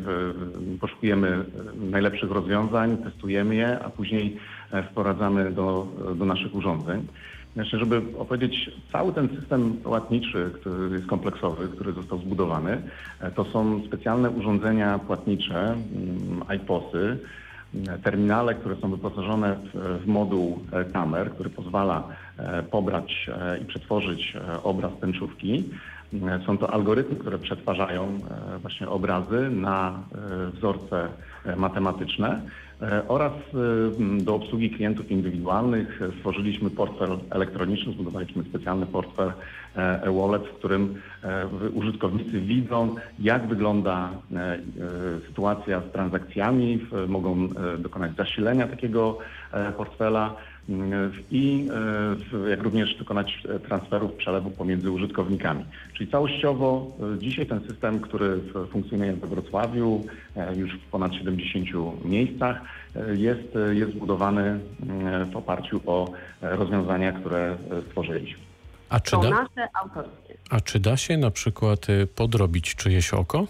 poszukujemy 0.80 1.28
e, 1.28 1.90
najlepszych 1.90 2.30
rozwiązań, 2.30 2.96
testujemy 2.96 3.54
je, 3.54 3.78
a 3.78 3.90
później 3.90 4.37
e, 4.73 4.82
wprowadzamy 4.82 5.50
do, 5.50 5.87
do 6.14 6.25
naszych 6.25 6.54
urządzeń. 6.54 7.06
Jeszcze, 7.56 7.78
żeby 7.78 8.02
opowiedzieć, 8.18 8.70
cały 8.92 9.12
ten 9.12 9.28
system 9.40 9.73
płatniczy, 9.73 10.50
który 10.61 10.94
jest 10.94 11.06
kompleksowy, 11.06 11.68
który 11.68 11.92
został 11.92 12.18
zbudowany, 12.18 12.82
to 13.35 13.44
są 13.44 13.82
specjalne 13.87 14.30
urządzenia 14.30 14.99
płatnicze, 14.99 15.61
mm, 15.61 16.56
iPosy, 16.56 17.18
terminale, 18.02 18.54
które 18.54 18.76
są 18.76 18.90
wyposażone 18.90 19.56
w, 19.75 20.06
moduł 20.06 20.58
e, 20.73 20.85
kamer, 20.85 21.30
który 21.30 21.50
pozwala 21.50 22.08
e, 22.38 22.62
pobrać 22.62 23.28
e, 23.28 23.58
i 23.58 23.64
przetworzyć 23.64 24.37
obraz 24.62 24.92
tęczówki. 25.00 25.64
Mm, 26.23 26.42
Są 26.42 26.58
to 26.58 26.70
algorytmy, 26.75 27.16
które 27.16 27.38
przetwarzają 27.38 28.04
e, 28.54 28.58
właśnie 28.58 28.88
obrazy 28.88 29.50
na 29.50 29.99
e, 30.49 30.50
wzorce 30.50 31.08
e, 31.44 31.56
matematyczne 31.56 32.40
e, 32.82 33.08
oraz 33.08 33.32
e, 33.32 34.25
do 34.25 34.35
obsługi 34.35 34.70
klientów 34.70 35.11
indywidualnych 35.11 36.02
e, 36.02 36.12
stworzyliśmy 36.18 36.70
portfel 36.70 37.18
elektroniczny, 37.30 37.92
zbudowaliśmy 37.92 38.44
specjalny 38.44 38.87
portfel 38.87 39.32
e, 39.76 40.02
e-wallet, 40.02 40.42
w 40.46 40.52
którym 40.58 40.94
e, 41.23 41.46
użytkownicy 41.75 42.40
widzą, 42.40 42.94
jak 43.18 43.46
wygląda 43.49 44.11
e, 44.32 44.37
e, 44.38 44.58
sytuacja 45.28 45.80
z 45.80 45.92
transakcjami, 45.92 46.87
mogą 47.08 47.49
e, 47.75 47.78
dokonać 47.78 48.16
zasilenia 48.16 48.66
takiego 48.68 49.18
e, 49.52 49.73
portfela 49.73 50.35
i 51.30 51.68
e, 51.70 51.75
w- 52.14 52.49
jak 52.50 52.62
również 52.62 52.96
dokonać 52.96 53.42
e, 53.49 53.58
transferów, 53.58 54.12
przelewów 54.12 54.54
pomiędzy 54.54 54.90
użytkownikami. 54.90 55.64
Czyli 55.92 56.11
całościowo 56.11 56.87
e, 57.14 57.18
dzisiaj 57.18 57.46
ten 57.46 57.61
system, 57.68 58.00
który 58.00 58.40
funkcjonuje 58.70 59.12
we 59.12 59.26
Wrocławiu 59.26 60.04
już 60.56 60.73
w 60.73 60.85
ponad 60.90 61.14
70 61.14 61.68
miejscach, 62.04 62.61
jest, 63.14 63.58
jest 63.73 63.92
zbudowany 63.92 64.61
w 65.32 65.37
oparciu 65.37 65.80
o 65.87 66.12
rozwiązania, 66.42 67.12
które 67.12 67.56
stworzyliśmy. 67.88 68.42
A 68.88 69.00
czy, 69.00 69.16
da, 69.16 69.46
a 70.50 70.61
czy 70.61 70.80
da 70.80 70.96
się 70.96 71.16
na 71.16 71.30
przykład 71.30 71.88
y, 71.90 72.06
podrobić 72.06 72.75
czyjeś 72.75 73.14
oko? 73.14 73.46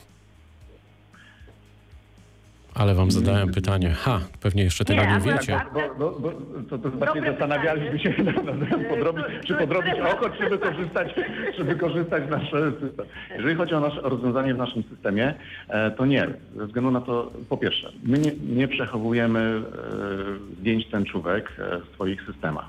Ale 2.78 2.94
wam 2.94 3.10
zadałem 3.10 3.52
pytanie. 3.52 3.90
Ha, 3.90 4.20
pewnie 4.40 4.62
jeszcze 4.62 4.84
tego 4.84 5.02
Nie, 5.02 5.08
nie, 5.12 5.20
wiecie. 5.20 5.52
tak. 5.52 5.70
Bo, 5.74 5.80
bo, 5.98 6.20
bo 6.20 6.32
to, 6.70 6.78
to 6.78 6.90
Dobre 6.90 7.30
zastanawialiśmy 7.30 7.98
się 7.98 8.22
nad 8.22 8.34
tym, 8.34 8.84
podrobić, 8.90 9.24
Które- 9.24 9.44
czy 9.44 9.54
podrobić 9.54 9.94
oko, 10.12 10.30
czy 10.30 10.48
wykorzystać, 10.50 11.14
czy 11.56 11.64
wykorzystać 11.64 12.22
nasz 12.30 12.50
system. 12.80 13.06
Jeżeli 13.36 13.54
chodzi 13.54 13.74
o 13.74 13.80
nasze 13.80 14.00
rozwiązanie 14.00 14.54
w 14.54 14.58
naszym 14.58 14.82
systemie, 14.82 15.34
e, 15.68 15.90
to 15.90 16.06
nie. 16.06 16.26
Ze 16.56 16.66
względu 16.66 16.90
na 16.90 17.00
to, 17.00 17.32
po 17.48 17.56
pierwsze, 17.56 17.92
my 18.04 18.18
nie, 18.18 18.32
nie 18.56 18.68
przechowujemy 18.68 19.40
e, 19.40 20.60
zdjęć 20.60 20.86
tęczówek 20.86 21.52
e, 21.58 21.78
w 21.78 21.94
swoich 21.94 22.22
systemach. 22.22 22.66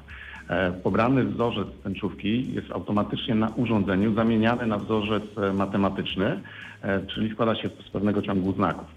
Pobrany 0.84 1.24
wzorzec 1.24 1.68
tęczówki 1.84 2.54
jest 2.54 2.72
automatycznie 2.72 3.36
na 3.36 3.50
urządzeniu 3.56 4.14
zamieniany 4.14 4.68
na 4.68 4.78
wzorzec 4.78 5.24
matematyczny, 5.54 6.40
czyli 7.08 7.34
składa 7.34 7.56
się 7.56 7.70
z 7.88 7.90
pewnego 7.90 8.22
ciągu 8.22 8.54
znaków. 8.54 8.88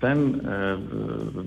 Ten 0.00 0.40
e, 0.46 0.78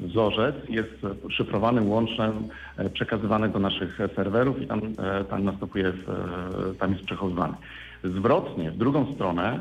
wzorzec 0.07 0.55
jest 0.69 0.93
szyfrowanym 1.29 1.89
łączem 1.89 2.47
e, 2.77 2.89
przekazywany 2.89 3.49
do 3.49 3.59
naszych 3.59 3.99
serwerów 4.15 4.61
i 4.61 4.67
tam, 4.67 4.81
e, 4.97 5.23
tam 5.23 5.43
następuje, 5.43 5.91
w, 5.91 6.05
tam 6.79 6.91
jest 6.91 7.03
przechowywany. 7.03 7.53
Zwrotnie, 8.03 8.71
w 8.71 8.77
drugą 8.77 9.13
stronę, 9.15 9.59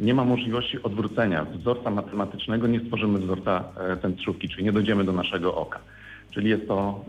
nie 0.00 0.14
ma 0.14 0.24
możliwości 0.24 0.82
odwrócenia 0.82 1.44
wzorca 1.44 1.90
matematycznego, 1.90 2.66
nie 2.66 2.80
stworzymy 2.80 3.18
wzorca 3.18 3.64
tęczówki, 4.02 4.48
czyli 4.48 4.64
nie 4.64 4.72
dojdziemy 4.72 5.04
do 5.04 5.12
naszego 5.12 5.54
oka. 5.54 5.78
Czyli 6.30 6.50
jest 6.50 6.68
to 6.68 7.04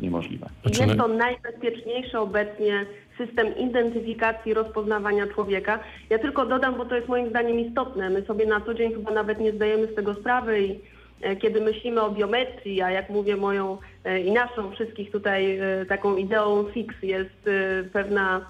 niemożliwe. 0.00 0.46
Jest 0.64 0.96
to 0.96 1.08
najbezpieczniejszy 1.08 2.18
obecnie 2.18 2.86
system 3.18 3.56
identyfikacji 3.56 4.54
rozpoznawania 4.54 5.26
człowieka. 5.26 5.78
Ja 6.10 6.18
tylko 6.18 6.46
dodam, 6.46 6.74
bo 6.74 6.84
to 6.84 6.94
jest 6.94 7.08
moim 7.08 7.30
zdaniem 7.30 7.60
istotne. 7.60 8.10
My 8.10 8.22
sobie 8.22 8.46
na 8.46 8.60
co 8.60 8.74
dzień 8.74 8.92
chyba 8.94 9.10
nawet 9.10 9.40
nie 9.40 9.52
zdajemy 9.52 9.86
z 9.86 9.94
tego 9.94 10.14
sprawy 10.14 10.60
i 10.60 10.80
e, 11.22 11.36
kiedy 11.36 11.60
myślimy 11.60 12.02
o 12.02 12.10
biometrii, 12.10 12.82
a 12.82 12.90
jak 12.90 13.10
mówię 13.10 13.36
moją 13.36 13.78
e, 14.04 14.20
i 14.20 14.32
naszą 14.32 14.70
wszystkich 14.70 15.10
tutaj 15.10 15.58
e, 15.58 15.86
taką 15.86 16.16
ideą 16.16 16.64
fix 16.64 16.94
jest 17.02 17.50
pewna 17.92 18.40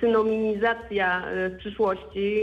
synonimizacja 0.00 1.26
e, 1.26 1.48
w 1.48 1.56
przyszłości. 1.56 2.42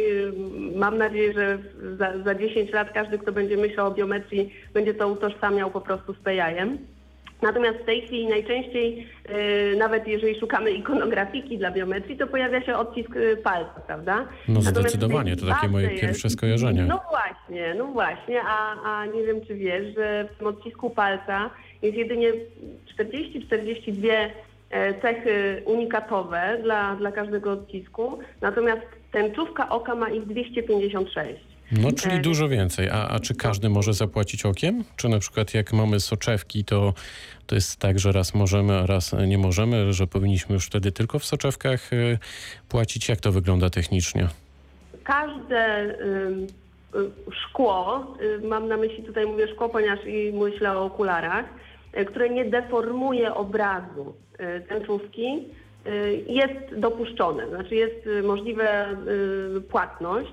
Mam 0.75 0.97
nadzieję, 0.97 1.33
że 1.33 1.57
za, 1.97 2.23
za 2.23 2.35
10 2.35 2.71
lat 2.71 2.91
każdy, 2.91 3.19
kto 3.19 3.31
będzie 3.31 3.57
myślał 3.57 3.87
o 3.87 3.91
biometrii, 3.91 4.53
będzie 4.73 4.93
to 4.93 5.07
utożsamiał 5.07 5.71
po 5.71 5.81
prostu 5.81 6.13
z 6.13 6.17
PEI-em. 6.17 6.77
Natomiast 7.41 7.77
w 7.79 7.85
tej 7.85 8.01
chwili 8.01 8.27
najczęściej, 8.27 9.07
e, 9.25 9.75
nawet 9.75 10.07
jeżeli 10.07 10.39
szukamy 10.39 10.71
ikonografiki 10.71 11.57
dla 11.57 11.71
biometrii, 11.71 12.17
to 12.17 12.27
pojawia 12.27 12.61
się 12.65 12.75
odcisk 12.75 13.09
e, 13.15 13.37
palca, 13.37 13.81
prawda? 13.87 14.27
No 14.47 14.61
zdecydowanie, 14.61 15.35
to 15.35 15.45
takie 15.45 15.67
moje 15.67 15.87
jest- 15.87 16.01
pierwsze 16.01 16.29
skojarzenie. 16.29 16.83
No 16.83 17.01
właśnie, 17.09 17.73
no 17.77 17.85
właśnie, 17.85 18.41
a, 18.43 18.81
a 18.83 19.05
nie 19.05 19.23
wiem 19.23 19.41
czy 19.45 19.55
wiesz, 19.55 19.95
że 19.95 20.29
w 20.33 20.37
tym 20.37 20.47
odcisku 20.47 20.89
palca 20.89 21.49
jest 21.81 21.97
jedynie 21.97 22.31
40-42 22.99 24.29
e, 24.69 25.01
cechy 25.01 25.61
unikatowe 25.65 26.57
dla, 26.63 26.95
dla 26.95 27.11
każdego 27.11 27.51
odcisku, 27.51 28.19
natomiast 28.41 28.81
tęczówka 29.11 29.69
oka 29.69 29.95
ma 29.95 30.09
ich 30.09 30.25
256. 30.25 31.46
No, 31.71 31.91
czyli 31.91 32.21
dużo 32.21 32.49
więcej. 32.49 32.89
A, 32.89 33.07
a 33.07 33.19
czy 33.19 33.35
każdy 33.35 33.69
może 33.69 33.93
zapłacić 33.93 34.45
okiem? 34.45 34.83
Czy 34.95 35.09
na 35.09 35.19
przykład 35.19 35.53
jak 35.53 35.73
mamy 35.73 35.99
soczewki, 35.99 36.65
to, 36.65 36.93
to 37.47 37.55
jest 37.55 37.79
tak, 37.79 37.99
że 37.99 38.11
raz 38.11 38.33
możemy, 38.33 38.73
a 38.73 38.85
raz 38.85 39.15
nie 39.27 39.37
możemy, 39.37 39.93
że 39.93 40.07
powinniśmy 40.07 40.53
już 40.53 40.65
wtedy 40.65 40.91
tylko 40.91 41.19
w 41.19 41.25
soczewkach 41.25 41.93
y, 41.93 42.17
płacić? 42.69 43.09
Jak 43.09 43.19
to 43.19 43.31
wygląda 43.31 43.69
technicznie? 43.69 44.27
każde 45.07 45.95
ym, 46.01 46.47
y, 46.95 47.31
szkło, 47.31 48.07
y, 48.21 48.47
mam 48.47 48.67
na 48.67 48.77
myśli 48.77 49.03
tutaj 49.03 49.25
mówię 49.25 49.47
szkło, 49.47 49.69
ponieważ 49.69 49.99
i 50.05 50.33
myślę 50.33 50.77
o 50.77 50.85
okularach, 50.85 51.45
y, 51.97 52.05
które 52.05 52.29
nie 52.29 52.45
deformuje 52.45 53.33
obrazu 53.33 54.13
y, 54.39 54.61
tęczówki, 54.61 55.43
y, 55.87 56.23
jest 56.27 56.79
dopuszczone, 56.79 57.49
znaczy 57.49 57.75
jest 57.75 58.07
y, 58.07 58.23
możliwe 58.23 58.87
y, 59.57 59.61
płatność. 59.61 60.31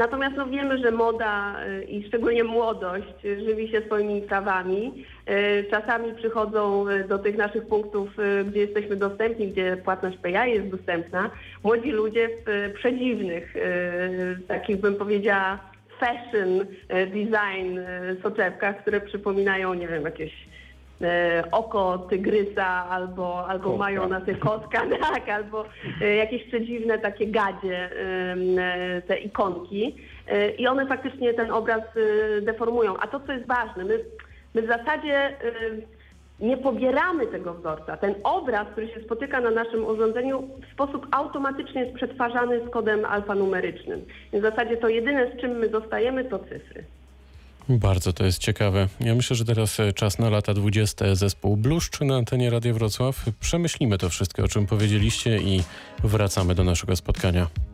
Natomiast 0.00 0.36
no 0.36 0.46
wiemy, 0.46 0.78
że 0.78 0.90
moda 0.90 1.56
y, 1.66 1.84
i 1.84 2.08
szczególnie 2.08 2.44
młodość 2.44 3.22
żywi 3.22 3.68
się 3.68 3.80
swoimi 3.80 4.22
prawami. 4.22 5.04
Y, 5.30 5.64
Czasami 5.70 6.14
przychodzą 6.14 6.88
y, 6.88 7.08
do 7.08 7.18
tych 7.18 7.36
naszych 7.36 7.66
punktów, 7.66 8.08
gdzie 8.46 8.60
jesteśmy 8.60 8.96
dostępni, 8.96 9.48
gdzie 9.48 9.76
płatność 9.76 10.18
PI 10.22 10.50
jest 10.52 10.68
dostępna. 10.68 11.30
Młodzi 11.64 11.90
ludzie 11.90 12.28
w 12.46 12.72
przedziwnych, 12.74 13.54
takich 14.48 14.76
bym 14.76 14.94
powiedziała 14.94 15.58
fashion 16.00 16.66
design 16.88 17.78
soczewkach, 18.22 18.82
które 18.82 19.00
przypominają, 19.00 19.74
nie 19.74 19.88
wiem, 19.88 20.04
jakieś 20.04 20.32
oko 21.52 21.98
tygrysa 21.98 22.66
albo, 22.66 23.46
albo 23.48 23.64
Kotka. 23.64 23.78
mają 23.78 24.08
na 24.08 24.20
tej 24.20 24.36
kotka, 24.36 24.82
tak, 25.12 25.28
albo 25.28 25.64
e, 26.00 26.14
jakieś 26.14 26.44
przedziwne 26.44 26.98
takie 26.98 27.26
gadzie, 27.26 27.90
e, 28.58 29.02
te 29.02 29.18
ikonki 29.18 29.94
E, 30.30 30.50
i 30.50 30.66
one 30.66 30.86
faktycznie 30.86 31.34
ten 31.34 31.50
obraz 31.50 31.80
e, 31.80 32.40
deformują. 32.40 32.96
A 32.96 33.06
to, 33.06 33.20
co 33.20 33.32
jest 33.32 33.46
ważne, 33.46 33.84
my, 33.84 34.04
my 34.54 34.62
w 34.62 34.66
zasadzie 34.66 35.14
e, 35.14 35.34
nie 36.40 36.56
pobieramy 36.56 37.26
tego 37.26 37.54
wzorca. 37.54 37.96
Ten 37.96 38.14
obraz, 38.24 38.68
który 38.72 38.88
się 38.88 39.00
spotyka 39.00 39.40
na 39.40 39.50
naszym 39.50 39.86
urządzeniu 39.86 40.42
w 40.42 40.72
sposób 40.72 41.06
automatyczny 41.10 41.80
jest 41.80 41.94
przetwarzany 41.94 42.60
z 42.66 42.70
kodem 42.70 43.04
alfanumerycznym. 43.04 44.04
Więc 44.32 44.44
w 44.44 44.48
zasadzie 44.48 44.76
to 44.76 44.88
jedyne, 44.88 45.30
z 45.32 45.40
czym 45.40 45.50
my 45.50 45.68
zostajemy, 45.68 46.24
to 46.24 46.38
cyfry. 46.38 46.84
Bardzo 47.78 48.12
to 48.12 48.24
jest 48.24 48.38
ciekawe. 48.38 48.88
Ja 49.00 49.14
myślę, 49.14 49.36
że 49.36 49.44
teraz 49.44 49.80
e, 49.80 49.92
czas 49.92 50.18
na 50.18 50.30
lata 50.30 50.54
20. 50.54 51.14
Zespół 51.14 51.56
Bluszcz 51.56 52.00
na 52.00 52.16
antenie 52.16 52.50
Radia 52.50 52.74
Wrocław. 52.74 53.24
Przemyślimy 53.40 53.98
to 53.98 54.08
wszystko, 54.08 54.42
o 54.42 54.48
czym 54.48 54.66
powiedzieliście 54.66 55.38
i 55.38 55.62
wracamy 56.04 56.54
do 56.54 56.64
naszego 56.64 56.96
spotkania. 56.96 57.69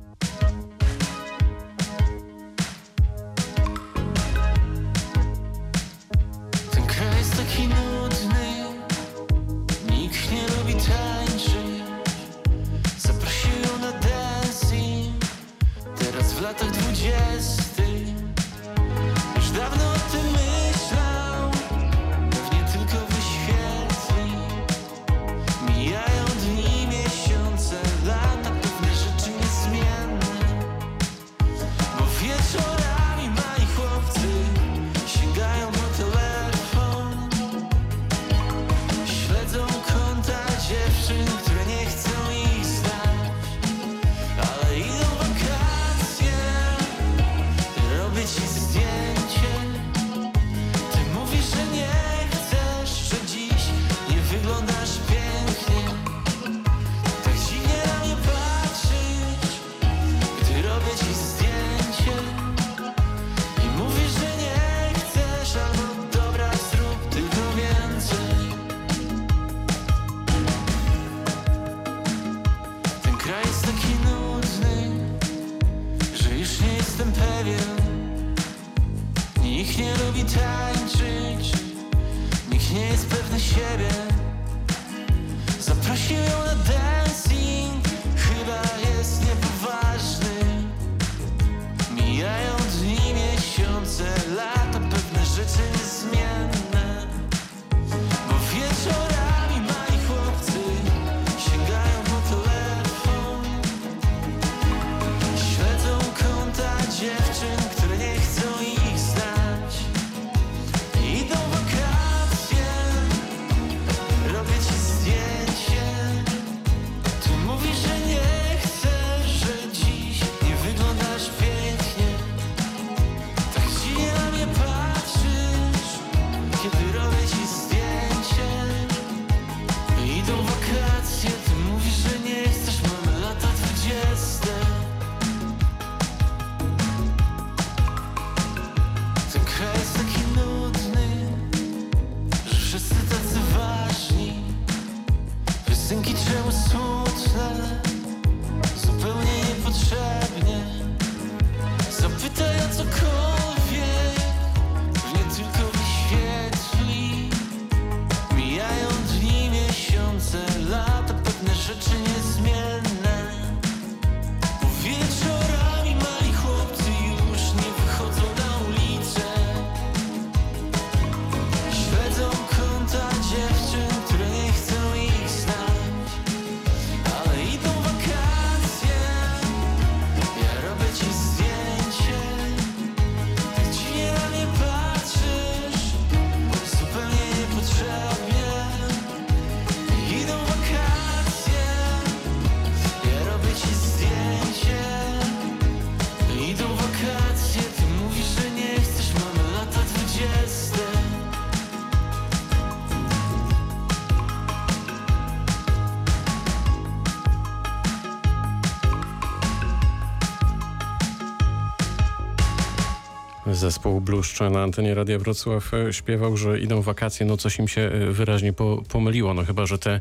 Zespół 213.77 214.01
Bluszcze 214.01 214.51
na 214.51 214.63
antenie 214.63 214.95
Radia 214.95 215.19
Wrocław 215.19 215.75
e, 215.75 215.93
śpiewał, 215.93 216.37
że 216.37 216.61
idą 216.61 216.83
wakacje, 216.83 217.27
no 217.27 217.37
coś 217.37 217.59
im 217.59 217.69
się 217.69 217.81
e, 217.81 218.13
wyraźnie 218.13 218.53
po, 218.53 218.83
pomyliło, 218.89 219.35
no 219.35 219.45
chyba, 219.45 219.67
że 219.67 219.79
te 219.79 220.01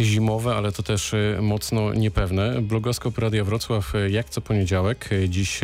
zimowe, 0.00 0.56
ale 0.56 0.72
to 0.72 0.82
też 0.82 1.14
e, 1.14 1.38
mocno 1.42 1.94
niepewne. 1.94 2.62
Blogoskop 2.62 3.18
Radia 3.18 3.44
Wrocław 3.44 3.92
jak 4.08 4.30
co 4.30 4.40
poniedziałek. 4.40 5.08
Dziś 5.28 5.60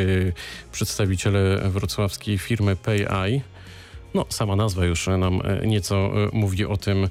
przedstawiciele 0.72 1.70
wrocławskiej 1.70 2.38
firmy 2.38 2.77
PayEye 2.77 3.40
no, 4.14 4.27
sama 4.29 4.57
nazwa 4.57 4.85
już 4.85 5.07
nam 5.07 5.40
nieco 5.66 6.11
mówi 6.33 6.64
o 6.64 6.77
tym, 6.77 7.09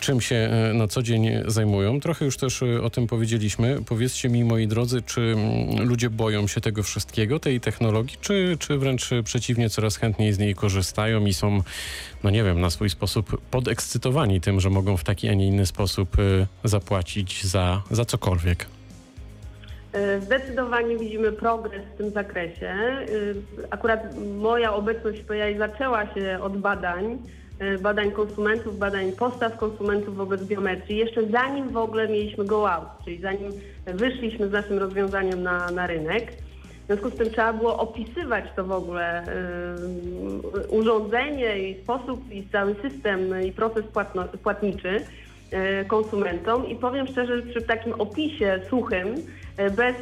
czym 0.00 0.20
się 0.20 0.36
e, 0.36 0.74
na 0.74 0.88
co 0.88 1.02
dzień 1.02 1.30
zajmują. 1.46 2.00
Trochę 2.00 2.24
już 2.24 2.36
też 2.36 2.62
e, 2.62 2.82
o 2.82 2.90
tym 2.90 3.06
powiedzieliśmy. 3.06 3.78
Powiedzcie 3.86 4.28
mi, 4.28 4.44
moi 4.44 4.66
drodzy, 4.66 5.02
czy 5.02 5.20
mm, 5.20 5.88
ludzie 5.88 6.10
boją 6.10 6.46
się 6.46 6.60
tego 6.60 6.82
wszystkiego, 6.82 7.40
tej 7.40 7.60
technologii, 7.60 8.18
czy, 8.20 8.56
czy 8.58 8.78
wręcz 8.78 9.10
przeciwnie, 9.24 9.70
coraz 9.70 9.96
chętniej 9.96 10.32
z 10.32 10.38
niej 10.38 10.54
korzystają 10.54 11.26
i 11.26 11.34
są, 11.34 11.62
no 12.24 12.30
nie 12.30 12.44
wiem, 12.44 12.60
na 12.60 12.70
swój 12.70 12.90
sposób 12.90 13.40
podekscytowani 13.50 14.40
tym, 14.40 14.60
że 14.60 14.70
mogą 14.70 14.96
w 14.96 15.04
taki, 15.04 15.28
a 15.28 15.34
nie 15.34 15.46
inny 15.46 15.66
sposób 15.66 16.16
e, 16.18 16.68
zapłacić 16.68 17.44
za, 17.44 17.82
za 17.90 18.04
cokolwiek? 18.04 18.66
Zdecydowanie 20.20 20.98
widzimy 20.98 21.32
progres 21.32 21.82
w 21.94 21.98
tym 21.98 22.10
zakresie. 22.10 22.76
Akurat 23.70 24.00
moja 24.38 24.74
obecność 24.74 25.20
w 25.20 25.24
PAI 25.24 25.58
zaczęła 25.58 26.14
się 26.14 26.38
od 26.42 26.58
badań, 26.58 27.18
badań 27.80 28.12
konsumentów, 28.12 28.78
badań 28.78 29.12
postaw 29.12 29.56
konsumentów 29.56 30.16
wobec 30.16 30.44
biometrii, 30.44 30.98
jeszcze 30.98 31.26
zanim 31.26 31.68
w 31.68 31.76
ogóle 31.76 32.08
mieliśmy 32.08 32.44
go 32.44 32.72
out, 32.72 32.88
czyli 33.04 33.20
zanim 33.20 33.52
wyszliśmy 33.86 34.48
z 34.48 34.52
naszym 34.52 34.78
rozwiązaniem 34.78 35.42
na, 35.42 35.70
na 35.70 35.86
rynek. 35.86 36.32
W 36.82 36.86
związku 36.86 37.10
z 37.10 37.14
tym 37.14 37.30
trzeba 37.30 37.52
było 37.52 37.78
opisywać 37.78 38.44
to 38.56 38.64
w 38.64 38.72
ogóle 38.72 39.24
y, 40.64 40.68
urządzenie 40.68 41.70
i 41.70 41.82
sposób 41.82 42.32
i 42.32 42.48
cały 42.52 42.74
system 42.82 43.42
i 43.44 43.52
proces 43.52 43.86
płatno, 43.86 44.24
płatniczy 44.24 45.00
y, 45.52 45.84
konsumentom 45.84 46.68
i 46.68 46.76
powiem 46.76 47.06
szczerze, 47.06 47.36
że 47.36 47.46
przy 47.46 47.62
takim 47.62 47.92
opisie 47.92 48.60
suchym, 48.70 49.14
bez 49.76 49.96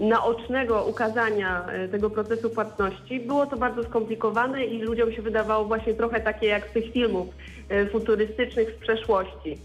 naocznego 0.00 0.84
ukazania 0.84 1.66
y, 1.84 1.88
tego 1.88 2.10
procesu 2.10 2.50
płatności, 2.50 3.20
było 3.20 3.46
to 3.46 3.56
bardzo 3.56 3.84
skomplikowane 3.84 4.64
i 4.64 4.78
ludziom 4.78 5.12
się 5.12 5.22
wydawało 5.22 5.64
właśnie 5.64 5.94
trochę 5.94 6.20
takie 6.20 6.46
jak 6.46 6.68
z 6.70 6.72
tych 6.72 6.92
filmów 6.92 7.28
y, 7.72 7.86
futurystycznych 7.86 8.70
z 8.70 8.78
przeszłości. 8.82 9.58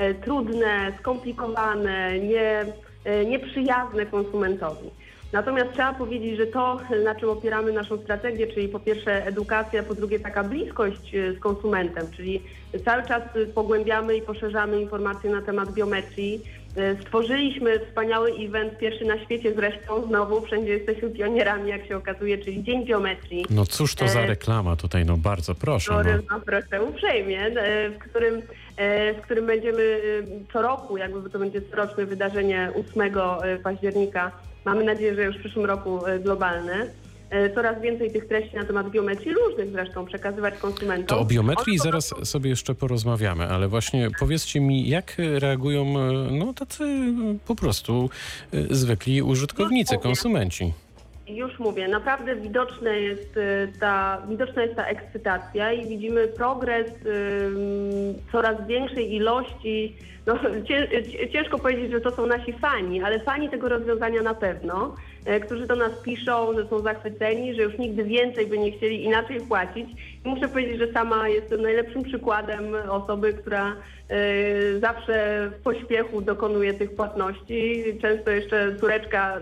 Y, 0.00 0.14
Trudne, 0.14 0.92
skomplikowane, 1.00 2.18
nie, 2.18 2.66
nieprzyjazne 3.26 4.06
konsumentowi. 4.06 4.90
Natomiast 5.32 5.72
trzeba 5.72 5.94
powiedzieć, 5.94 6.36
że 6.36 6.46
to, 6.46 6.80
na 7.04 7.14
czym 7.14 7.28
opieramy 7.28 7.72
naszą 7.72 7.98
strategię, 7.98 8.46
czyli 8.46 8.68
po 8.68 8.80
pierwsze 8.80 9.26
edukacja, 9.26 9.82
po 9.82 9.94
drugie 9.94 10.20
taka 10.20 10.44
bliskość 10.44 11.12
z 11.36 11.40
konsumentem, 11.40 12.06
czyli 12.16 12.42
cały 12.84 13.02
czas 13.02 13.22
pogłębiamy 13.54 14.16
i 14.16 14.22
poszerzamy 14.22 14.80
informacje 14.80 15.30
na 15.30 15.42
temat 15.42 15.72
biometrii, 15.72 16.40
E, 16.63 16.63
Stworzyliśmy 17.02 17.78
wspaniały 17.88 18.32
event, 18.32 18.78
pierwszy 18.78 19.04
na 19.04 19.24
świecie 19.24 19.54
zresztą, 19.54 20.06
znowu 20.06 20.40
wszędzie 20.40 20.72
jesteśmy 20.72 21.10
pionierami, 21.10 21.70
jak 21.70 21.86
się 21.86 21.96
okazuje, 21.96 22.38
czyli 22.38 22.62
Dzień 22.64 22.86
Geometrii. 22.86 23.44
No 23.50 23.66
cóż 23.66 23.94
to 23.94 24.08
za 24.08 24.20
E, 24.20 24.26
reklama 24.26 24.76
tutaj, 24.76 25.04
no 25.04 25.16
bardzo 25.16 25.54
proszę. 25.54 25.92
który, 25.92 26.22
No. 26.30 26.40
proszę 26.46 26.82
uprzejmie, 26.82 27.40
e, 27.40 27.90
w 27.90 27.98
którym, 27.98 28.42
e, 28.76 29.14
w 29.14 29.20
którym 29.20 29.46
będziemy 29.46 29.82
e, 29.82 30.52
co 30.52 30.62
roku, 30.62 30.96
jakby 30.96 31.30
to 31.30 31.38
będzie 31.38 31.62
coroczne 31.62 32.06
wydarzenie 32.06 32.70
8 32.74 33.10
października, 33.62 34.30
mamy 34.64 34.84
nadzieję, 34.84 35.14
że 35.14 35.24
już 35.24 35.36
w 35.36 35.40
przyszłym 35.40 35.64
roku 35.64 36.06
e, 36.06 36.18
globalne, 36.18 36.72
e, 36.74 36.86
coraz 37.54 37.80
więcej 37.82 38.12
tych 38.12 38.28
treści 38.28 38.56
na 38.56 38.64
temat 38.64 38.90
geometrii, 38.90 39.34
różnych 39.34 39.70
zresztą, 39.70 40.06
przekazywać 40.06 40.58
konsumentom. 40.58 41.06
To 41.06 41.20
o 41.20 41.24
biometrii 41.24 41.78
zaraz 41.78 42.14
sobie 42.22 42.50
jeszcze 42.50 42.74
porozmawiamy, 42.74 43.46
ale 43.46 43.68
właśnie 43.68 44.08
powiedzcie 44.18 44.60
mi, 44.60 44.88
jak 44.88 45.16
reagują 45.38 45.82
e, 45.82 46.12
no 46.30 46.52
tacy 46.54 46.84
e, 46.84 47.08
po 47.46 47.54
prostu 47.54 48.10
e, 48.52 48.74
zwykli 48.74 49.22
użytkownicy, 49.22 49.98
konsumenci? 49.98 50.72
Już 51.28 51.58
mówię, 51.58 51.88
naprawdę 51.88 52.36
widoczne 52.36 53.00
jest 53.00 53.34
ta, 53.80 54.22
widoczna 54.28 54.62
jest 54.62 54.74
ta 54.74 54.86
ekscytacja 54.86 55.72
i 55.72 55.88
widzimy 55.88 56.28
progres 56.28 56.86
ym, 56.88 58.14
coraz 58.32 58.66
większej 58.66 59.14
ilości. 59.14 59.96
No, 60.26 60.38
cię, 60.68 60.88
cię- 61.12 61.30
ciężko 61.30 61.58
powiedzieć, 61.58 61.90
że 61.92 62.00
to 62.00 62.10
są 62.10 62.26
nasi 62.26 62.52
fani, 62.52 63.02
ale 63.02 63.20
fani 63.20 63.50
tego 63.50 63.68
rozwiązania 63.68 64.22
na 64.22 64.34
pewno, 64.34 64.86
e, 64.86 64.94
którzy 65.46 65.66
do 65.66 65.76
nas 65.76 65.92
piszą, 66.02 66.54
że 66.54 66.68
są 66.68 66.80
zachwyceni, 66.80 67.54
że 67.54 67.62
już 67.62 67.78
nigdy 67.78 68.04
więcej 68.04 68.46
by 68.46 68.58
nie 68.58 68.72
chcieli 68.72 69.04
inaczej 69.04 69.40
płacić. 69.40 69.90
I 70.24 70.28
muszę 70.28 70.48
powiedzieć, 70.48 70.78
że 70.78 70.92
sama 70.92 71.28
jestem 71.28 71.62
najlepszym 71.62 72.02
przykładem 72.02 72.64
osoby, 72.90 73.32
która 73.32 73.76
e, 74.08 74.80
zawsze 74.80 75.50
w 75.58 75.62
pośpiechu 75.62 76.20
dokonuje 76.20 76.74
tych 76.74 76.94
płatności. 76.94 77.84
Często 78.02 78.30
jeszcze 78.30 78.76
córeczka 78.76 79.36
e, 79.36 79.40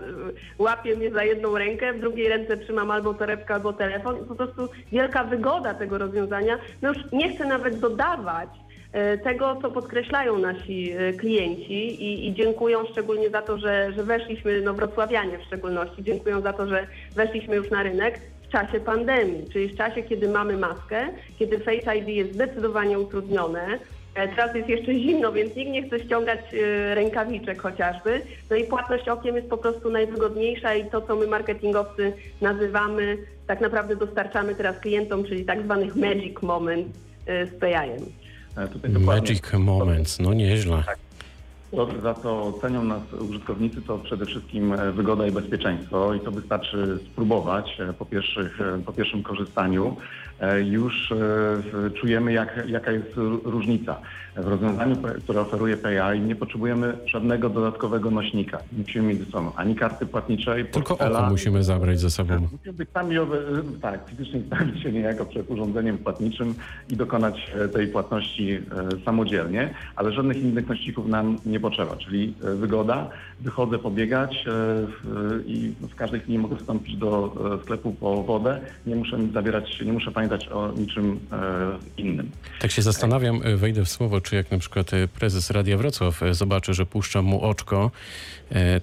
łapie 0.57 0.95
mnie 0.95 1.11
za 1.11 1.23
jedną 1.23 1.57
rękę, 1.57 1.93
w 1.93 1.99
drugiej 1.99 2.29
ręce 2.29 2.57
trzymam 2.57 2.91
albo 2.91 3.13
torebkę, 3.13 3.53
albo 3.53 3.73
telefon. 3.73 4.23
I 4.23 4.27
po 4.27 4.35
prostu 4.35 4.69
wielka 4.91 5.23
wygoda 5.23 5.73
tego 5.73 5.97
rozwiązania. 5.97 6.57
No 6.81 6.89
już 6.89 6.97
nie 7.11 7.35
chcę 7.35 7.45
nawet 7.45 7.79
dodawać 7.79 8.49
e, 8.49 8.62
tego, 9.23 9.57
co 9.61 9.71
podkreślają 9.71 10.37
nasi 10.37 10.91
e, 10.91 11.13
klienci 11.13 12.03
i, 12.03 12.27
i 12.27 12.33
dziękują 12.33 12.85
szczególnie 12.85 13.29
za 13.29 13.41
to, 13.41 13.57
że, 13.57 13.93
że 13.95 14.03
weszliśmy, 14.03 14.61
no 14.61 14.73
wrocławianie 14.73 15.37
w 15.37 15.43
szczególności, 15.43 16.03
dziękują 16.03 16.41
za 16.41 16.53
to, 16.53 16.67
że 16.67 16.87
weszliśmy 17.15 17.55
już 17.55 17.69
na 17.69 17.83
rynek 17.83 18.19
w 18.47 18.51
czasie 18.51 18.79
pandemii, 18.79 19.45
czyli 19.53 19.67
w 19.67 19.77
czasie, 19.77 20.03
kiedy 20.03 20.27
mamy 20.27 20.57
maskę, 20.57 21.07
kiedy 21.39 21.59
Face 21.59 21.95
ID 21.95 22.07
jest 22.07 22.33
zdecydowanie 22.33 22.99
utrudnione. 22.99 23.79
E, 24.15 24.27
Teraz 24.27 24.55
jest 24.55 24.69
jeszcze 24.69 24.93
zimno, 24.93 25.31
więc 25.31 25.55
nikt 25.55 25.71
nie 25.71 25.87
chce 25.87 25.99
ściągać 25.99 26.39
e, 26.53 26.95
rękawiczek 26.95 27.61
chociażby. 27.61 28.21
No 28.49 28.55
i 28.55 28.63
płatność 28.63 29.09
okiem 29.09 29.35
jest 29.35 29.49
po 29.49 29.57
prostu 29.57 29.89
najwygodniejsza 29.89 30.75
i 30.75 30.89
to, 30.89 31.01
co 31.01 31.15
my 31.15 31.27
marketingowcy 31.27 32.13
nazywamy, 32.41 33.17
tak 33.47 33.61
naprawdę 33.61 33.95
dostarczamy 33.95 34.55
teraz 34.55 34.79
klientom, 34.79 35.23
czyli 35.23 35.45
tak 35.45 35.61
zwanych 35.63 35.95
magic 35.95 36.41
moment 36.41 36.87
e, 37.25 37.45
z 37.45 37.59
PI-em. 37.59 38.22
Tutaj 38.55 38.91
dokładnie- 38.91 39.05
Magic 39.05 39.53
Moments, 39.53 40.19
no 40.19 40.33
nieźle. 40.33 40.83
To, 41.71 41.87
za 42.01 42.13
co 42.13 42.53
cenią 42.61 42.83
nas 42.83 43.01
użytkownicy, 43.29 43.81
to 43.81 43.97
przede 43.97 44.25
wszystkim 44.25 44.73
e, 44.73 44.91
wygoda 44.91 45.27
i 45.27 45.31
bezpieczeństwo 45.31 46.13
i 46.13 46.19
to 46.19 46.31
wystarczy 46.31 46.99
spróbować 47.11 47.79
e, 47.79 47.93
po, 47.93 48.05
pierwszych, 48.05 48.61
e, 48.61 48.81
po 48.85 48.93
pierwszym 48.93 49.23
korzystaniu. 49.23 49.95
E, 50.43 50.61
Już 50.61 51.11
e, 51.11 51.89
czujemy, 51.99 52.33
jak, 52.33 52.63
jaka 52.67 52.91
jest 52.91 53.11
różnica. 53.43 53.99
W 54.35 54.47
rozwiązaniu, 54.47 54.95
które 55.23 55.41
oferuje 55.41 55.77
PayEye, 55.77 56.19
nie 56.19 56.35
potrzebujemy 56.35 56.97
żadnego 57.05 57.49
dodatkowego 57.49 58.11
nośnika. 58.11 58.57
Nie 58.71 58.77
musimy 58.83 59.07
mieć 59.07 59.19
ze 59.19 59.25
sobą 59.31 59.51
ani 59.55 59.75
karty 59.75 60.05
płatniczej, 60.05 60.65
Tylko 60.65 60.97
oko 60.97 61.27
musimy 61.29 61.63
zabrać 61.63 61.99
ze 61.99 62.09
sobą. 62.09 62.47
Musimy 62.51 62.73
być 62.73 62.89
sami, 62.89 63.15
owe- 63.19 63.63
tak, 63.81 63.99
fizycznie 64.09 64.41
stawić 64.47 64.83
się 64.83 64.91
niejako 64.91 65.25
przed 65.25 65.49
urządzeniem 65.49 65.97
płatniczym 65.97 66.53
i 66.89 66.95
dokonać 66.95 67.51
e, 67.55 67.67
tej 67.67 67.87
płatności 67.87 68.51
e, 68.53 68.61
samodzielnie, 69.05 69.73
ale 69.95 70.11
żadnych 70.11 70.37
innych 70.37 70.67
nośników 70.67 71.07
nam 71.07 71.37
nie 71.45 71.59
potrzeba, 71.59 71.95
czyli 71.95 72.33
e, 72.43 72.55
wygoda, 72.55 73.09
wychodzę 73.41 73.79
pobiegać 73.79 74.45
e, 74.47 74.51
i 75.45 75.73
w 75.91 75.95
każdej 75.95 76.19
chwili 76.19 76.39
mogę 76.39 76.55
wstąpić 76.55 76.97
do 76.97 77.35
e, 77.59 77.63
sklepu 77.63 77.91
po 77.91 78.23
wodę, 78.23 78.59
nie 78.85 78.95
muszę 78.95 79.17
zabierać, 79.33 79.81
nie 79.85 79.93
muszę 79.93 80.11
pamiętać 80.11 80.32
o 80.51 80.71
niczym 80.71 81.19
e, 81.31 82.01
innym. 82.01 82.31
Tak 82.59 82.71
się 82.71 82.81
zastanawiam, 82.81 83.41
e, 83.43 83.55
wejdę 83.55 83.85
w 83.85 83.89
słowo, 83.89 84.21
czy 84.21 84.35
jak 84.35 84.51
na 84.51 84.57
przykład 84.57 84.93
e, 84.93 85.07
prezes 85.07 85.51
Radia 85.51 85.77
Wrocław 85.77 86.21
zobaczy, 86.31 86.73
że 86.73 86.85
puszczam 86.85 87.25
mu 87.25 87.41
oczko, 87.41 87.91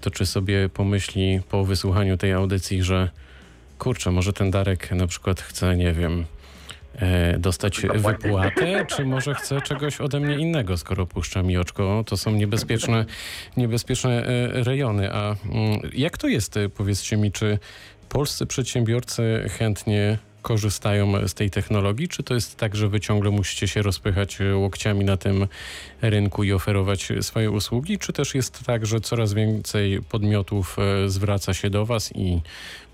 to 0.01 0.11
czy 0.11 0.27
sobie 0.27 0.69
pomyśli 0.69 1.41
po 1.49 1.65
wysłuchaniu 1.65 2.17
tej 2.17 2.33
audycji, 2.33 2.83
że 2.83 3.09
kurczę, 3.79 4.11
może 4.11 4.33
ten 4.33 4.51
Darek 4.51 4.93
na 4.93 5.07
przykład 5.07 5.41
chce, 5.41 5.77
nie 5.77 5.93
wiem, 5.93 6.25
dostać 7.39 7.81
wypłatę, 7.95 8.87
czy 8.87 9.05
może 9.05 9.35
chce 9.35 9.61
czegoś 9.61 10.01
ode 10.01 10.21
mnie 10.21 10.37
innego, 10.37 10.77
skoro 10.77 11.07
puszcza 11.07 11.43
mi 11.43 11.57
oczko. 11.57 12.05
To 12.07 12.17
są 12.17 12.31
niebezpieczne, 12.31 13.05
niebezpieczne 13.57 14.23
rejony. 14.53 15.13
A 15.13 15.37
mm, 15.45 15.81
jak 15.93 16.19
to 16.19 16.29
jest, 16.29 16.59
powiedzcie 16.77 17.17
mi, 17.17 17.33
czy 17.33 17.59
polscy 18.09 18.47
przedsiębiorcy 18.47 19.51
chętnie 19.59 20.19
korzystają 20.43 21.29
z 21.29 21.35
tej 21.35 21.51
technologii, 21.51 22.09
czy 22.09 22.23
to 22.23 22.35
jest 22.35 22.57
tak, 22.57 22.77
że 22.77 22.89
wy 22.89 23.01
ciągle 23.01 23.31
musicie 23.31 23.69
się 23.69 23.83
rozpychać 23.83 24.41
e, 24.41 24.57
łokciami 24.57 25.05
na 25.05 25.17
tym 25.17 25.47
rynku 26.03 26.45
i 26.45 26.53
oferować 26.53 27.13
swoje 27.21 27.51
usługi, 27.51 27.99
czy 27.99 28.13
też 28.13 28.35
jest 28.35 28.65
tak, 28.65 28.87
że 28.87 29.01
coraz 29.01 29.33
więcej 29.33 30.03
podmiotów 30.03 30.77
e, 30.79 31.09
zwraca 31.09 31.55
się 31.55 31.71
do 31.71 31.87
was 31.87 32.17
i, 32.17 32.41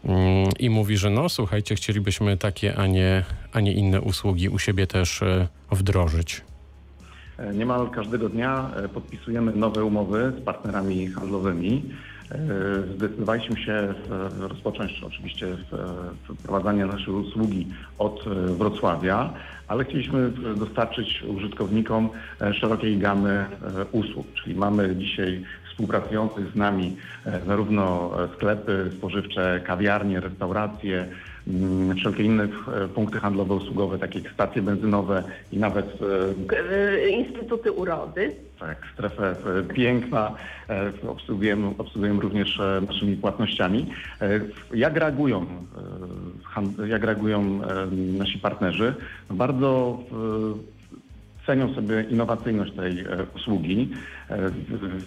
mm, 0.05 0.49
i 0.59 0.71
mówi, 0.71 0.97
że 0.97 1.11
no 1.11 1.29
słuchajcie, 1.29 1.75
chcielibyśmy 1.75 2.37
takie, 2.37 2.77
a 2.77 2.87
nie, 2.87 3.25
a 3.53 3.61
nie 3.61 3.73
inne 3.73 4.01
usługi 4.01 4.49
u 4.49 4.59
siebie 4.59 4.87
też 4.87 5.23
e, 5.23 5.49
wdrożyć. 5.71 6.43
Niemal 7.55 7.91
każdego 7.91 8.29
dnia 8.29 8.71
podpisujemy 8.95 9.53
nowe 9.53 9.85
umowy 9.85 10.33
z 10.41 10.45
partnerami 10.45 11.09
handlowymi. 11.09 11.83
E, 12.33 12.39
Zdecydowaliśmy 12.97 13.57
się 13.57 13.95
w- 14.09 14.41
rozpocząć 14.41 15.03
oczywiście 15.07 15.47
wprowadzanie 16.43 16.87
naszej 16.87 17.15
usługi 17.15 17.67
od 17.99 18.25
e, 18.27 18.31
Wrocławia, 18.55 19.33
ale 19.69 19.85
chcieliśmy 19.85 20.31
dostarczyć 20.57 21.23
użytkownikom 21.23 22.09
e, 22.41 22.55
szerokiej 22.55 22.99
gamy 22.99 23.31
e, 23.31 23.47
usług, 23.93 24.27
czyli 24.35 24.55
mamy 24.55 24.97
dzisiaj 24.97 25.45
współpracujących 25.71 26.53
z 26.53 26.57
nami 26.57 26.97
e, 27.27 27.41
zarówno 27.47 28.11
e, 28.25 28.29
sklepy 28.37 28.91
spożywcze, 28.99 29.61
kawiarnie, 29.65 30.21
restauracje, 30.21 31.09
wszelkie 31.97 32.23
inne 32.23 32.45
e, 32.45 32.89
punkty 32.89 33.19
handlowe, 33.21 33.55
usługowe, 33.55 33.99
takie 33.99 34.19
jak 34.19 34.33
stacje 34.33 34.63
benzynowe 34.63 35.23
i 35.53 35.59
nawet 35.59 35.87
e, 36.51 37.03
e, 37.03 37.09
Instytuty 37.09 37.73
urody. 37.73 38.35
tak, 38.61 38.79
strefę 38.95 39.37
piękna. 39.75 40.33
Obsługujemy, 41.09 41.67
obsługujemy 41.79 42.21
również 42.21 42.61
naszymi 42.89 43.17
płatnościami. 43.17 43.87
Jak 44.75 44.97
reagują, 44.97 45.47
jak 46.89 47.05
reagują 47.05 47.61
nasi 48.19 48.39
partnerzy? 48.39 48.95
Bardzo 49.31 49.99
cenią 51.47 51.75
sobie 51.75 52.03
innowacyjność 52.11 52.73
tej 52.73 53.01
e, 53.01 53.05
usługi. 53.37 53.89
E, 54.31 54.51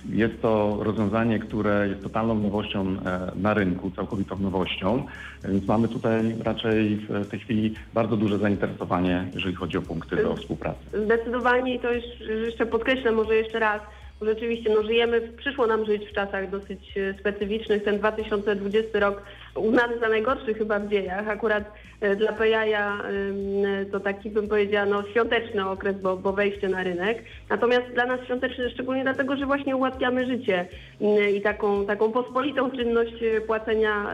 Jest 0.10 0.42
to 0.42 0.78
rozwiązanie, 0.82 1.40
które 1.40 1.88
jest 1.90 2.04
totalną 2.04 2.36
nowością 2.36 2.88
e, 2.88 3.32
na 3.36 3.54
rynku, 3.54 3.92
całkowitą 3.92 4.40
nowością, 4.40 5.06
więc 5.44 5.68
mamy 5.68 5.88
tutaj 5.88 6.36
raczej 6.44 6.96
w 6.96 7.28
tej 7.28 7.40
chwili 7.40 7.74
bardzo 7.94 8.18
duże 8.18 8.38
zainteresowanie, 8.38 9.28
jeżeli 9.34 9.56
chodzi 9.56 9.78
o 9.78 9.82
punkty 9.82 10.16
do 10.16 10.36
współpracy. 10.36 10.80
Zdecydowanie 11.06 11.76
i 11.76 11.80
to 11.80 11.94
już 11.94 12.06
jeszcze 12.46 12.66
podkreślę 12.66 13.12
może 13.12 13.36
jeszcze 13.36 13.60
raz, 13.60 13.82
rzeczywiście 14.22 14.70
no, 14.76 14.84
żyjemy, 14.84 15.22
przyszło 15.38 15.68
nam 15.68 15.86
żyć 15.86 16.10
w 16.10 16.14
czasach 16.14 16.50
dosyć 16.50 16.98
e, 16.98 17.20
specyficznych. 17.20 17.84
Ten 17.84 17.98
2020 17.98 19.00
rok 19.00 19.22
uznany 19.56 20.00
za 20.00 20.10
najgorszy 20.10 20.54
chyba 20.54 20.80
w 20.80 20.90
dziejach. 20.90 21.28
Akurat 21.28 21.72
e, 22.02 22.16
dla 22.16 22.34
Pejaja 22.34 23.02
to 23.92 24.00
taki 24.00 24.30
bym 24.30 24.48
powiedziała 24.48 24.86
no, 24.86 25.04
świąteczny 25.12 25.70
okres, 25.70 26.02
bo, 26.02 26.18
bo 26.18 26.34
wejście 26.34 26.70
na 26.70 26.84
rynek. 26.84 27.24
Natomiast 27.50 27.94
dla 27.94 28.06
nas 28.06 28.26
świąteczny 28.26 28.70
szczególnie 28.70 29.04
dlatego, 29.04 29.38
że 29.38 29.46
właśnie 29.46 29.76
ułatwiamy 29.76 30.26
życie 30.26 30.66
i 31.36 31.42
taką, 31.42 31.86
taką 31.86 32.12
pospolitą 32.12 32.72
czynność 32.72 33.24
e, 33.24 33.42
płacenia 33.42 34.06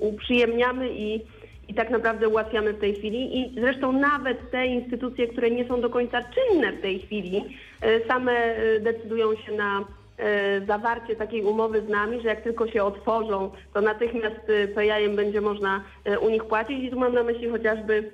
uprzyjemniamy 0.00 0.88
i 0.92 1.20
i 1.68 1.74
tak 1.74 1.90
naprawdę 1.90 2.28
ułatwiamy 2.28 2.72
w 2.72 2.80
tej 2.80 2.94
chwili. 2.94 3.38
I 3.38 3.60
zresztą 3.60 3.92
nawet 3.92 4.50
te 4.50 4.66
instytucje, 4.66 5.26
które 5.26 5.50
nie 5.50 5.68
są 5.68 5.80
do 5.80 5.90
końca 5.90 6.22
czynne 6.22 6.72
w 6.72 6.80
tej 6.80 6.98
chwili, 6.98 7.44
e, 7.80 8.06
same 8.06 8.32
e, 8.32 8.80
decydują 8.80 9.36
się 9.36 9.52
na 9.52 9.84
e, 10.18 10.60
zawarcie 10.66 11.16
takiej 11.16 11.42
umowy 11.42 11.82
z 11.86 11.88
nami, 11.88 12.20
że 12.20 12.28
jak 12.28 12.40
tylko 12.40 12.68
się 12.68 12.84
otworzą, 12.84 13.50
to 13.74 13.80
natychmiast 13.80 14.40
PIM 14.76 15.16
będzie 15.16 15.40
można 15.40 15.84
u 16.20 16.28
nich 16.28 16.44
płacić. 16.44 16.84
I 16.84 16.90
tu 16.90 16.98
mam 16.98 17.14
na 17.14 17.22
myśli 17.22 17.48
chociażby 17.48 18.10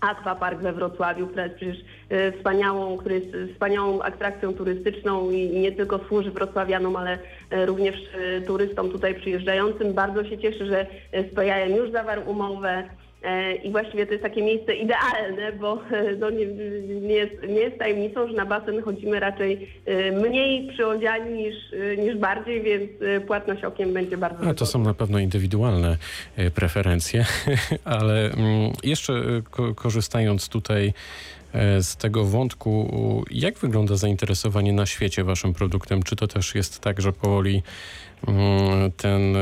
Aquapark 0.00 0.60
we 0.60 0.72
Wrocławiu, 0.72 1.26
która 1.26 1.44
jest 1.44 1.56
przecież 1.56 1.76
e, 2.08 2.32
wspaniałą, 2.32 2.96
który 2.96 3.14
jest 3.14 3.34
e, 3.34 3.52
wspaniałą 3.52 4.02
atrakcją 4.02 4.54
turystyczną 4.54 5.30
i 5.30 5.60
nie 5.60 5.72
tylko 5.72 5.98
służy 5.98 6.30
wrocławianom, 6.30 6.96
ale 6.96 7.18
e, 7.50 7.66
również 7.66 7.94
turystom 8.46 8.90
tutaj 8.90 9.14
przyjeżdżającym. 9.14 9.94
Bardzo 9.94 10.24
się 10.24 10.38
cieszę, 10.38 10.66
że 10.66 10.86
z 11.12 11.34
PJM 11.34 11.76
już 11.76 11.90
zawarł 11.90 12.30
umowę. 12.30 12.84
E, 13.22 13.54
I 13.54 13.70
właściwie 13.70 14.06
to 14.06 14.12
jest 14.12 14.22
takie 14.22 14.42
miejsce 14.42 14.74
idealne, 14.74 15.52
bo 15.52 15.82
e, 15.90 16.16
no 16.18 16.30
nie, 16.30 16.46
nie, 17.00 17.14
jest, 17.14 17.32
nie 17.48 17.60
jest 17.60 17.78
tajemnicą, 17.78 18.28
że 18.28 18.34
na 18.34 18.46
basen 18.46 18.82
chodzimy 18.82 19.20
raczej 19.20 19.68
e, 19.86 20.12
mniej 20.12 20.68
przyodziani 20.72 21.32
niż, 21.32 21.54
niż 21.98 22.16
bardziej, 22.16 22.62
więc 22.62 22.90
płatność 23.26 23.64
okiem 23.64 23.92
będzie 23.92 24.16
bardzo 24.16 24.44
No, 24.44 24.54
to 24.54 24.66
są 24.66 24.78
na 24.78 24.94
pewno 24.94 25.18
indywidualne 25.18 25.96
preferencje, 26.54 27.26
ale 27.84 28.32
mm, 28.32 28.72
jeszcze 28.82 29.22
ko 29.50 29.74
korzystając 29.74 30.48
tutaj 30.48 30.92
z 31.80 31.96
tego 31.96 32.24
wątku, 32.24 33.24
jak 33.30 33.58
wygląda 33.58 33.96
zainteresowanie 33.96 34.72
na 34.72 34.86
świecie 34.86 35.24
waszym 35.24 35.54
produktem? 35.54 36.02
Czy 36.02 36.16
to 36.16 36.26
też 36.26 36.54
jest 36.54 36.80
tak, 36.80 37.00
że 37.00 37.12
powoli 37.12 37.62
mm, 38.28 38.92
ten, 38.92 39.36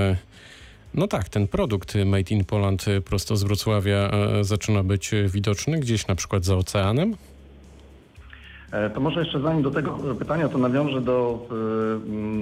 no 0.99 1.07
tak, 1.07 1.29
ten 1.29 1.49
produkt 1.49 1.95
Made 1.95 2.35
in 2.35 2.45
Poland 2.45 2.85
prosto 3.05 3.37
z 3.37 3.45
Wrocławia 3.45 4.11
e, 4.11 4.45
zaczyna 4.45 4.83
być 4.83 5.11
widoczny 5.27 5.81
gdzieś 5.81 6.07
na 6.07 6.15
przykład 6.15 6.45
za 6.45 6.57
oceanem? 6.57 7.15
E, 8.73 8.91
To 8.91 9.01
może 9.01 9.21
jeszcze 9.21 9.41
zanim 9.41 9.63
do 9.63 9.71
tego 9.71 10.15
pytania, 10.19 10.49
to 10.49 10.59
nawiążę 10.59 11.01
do, 11.01 11.47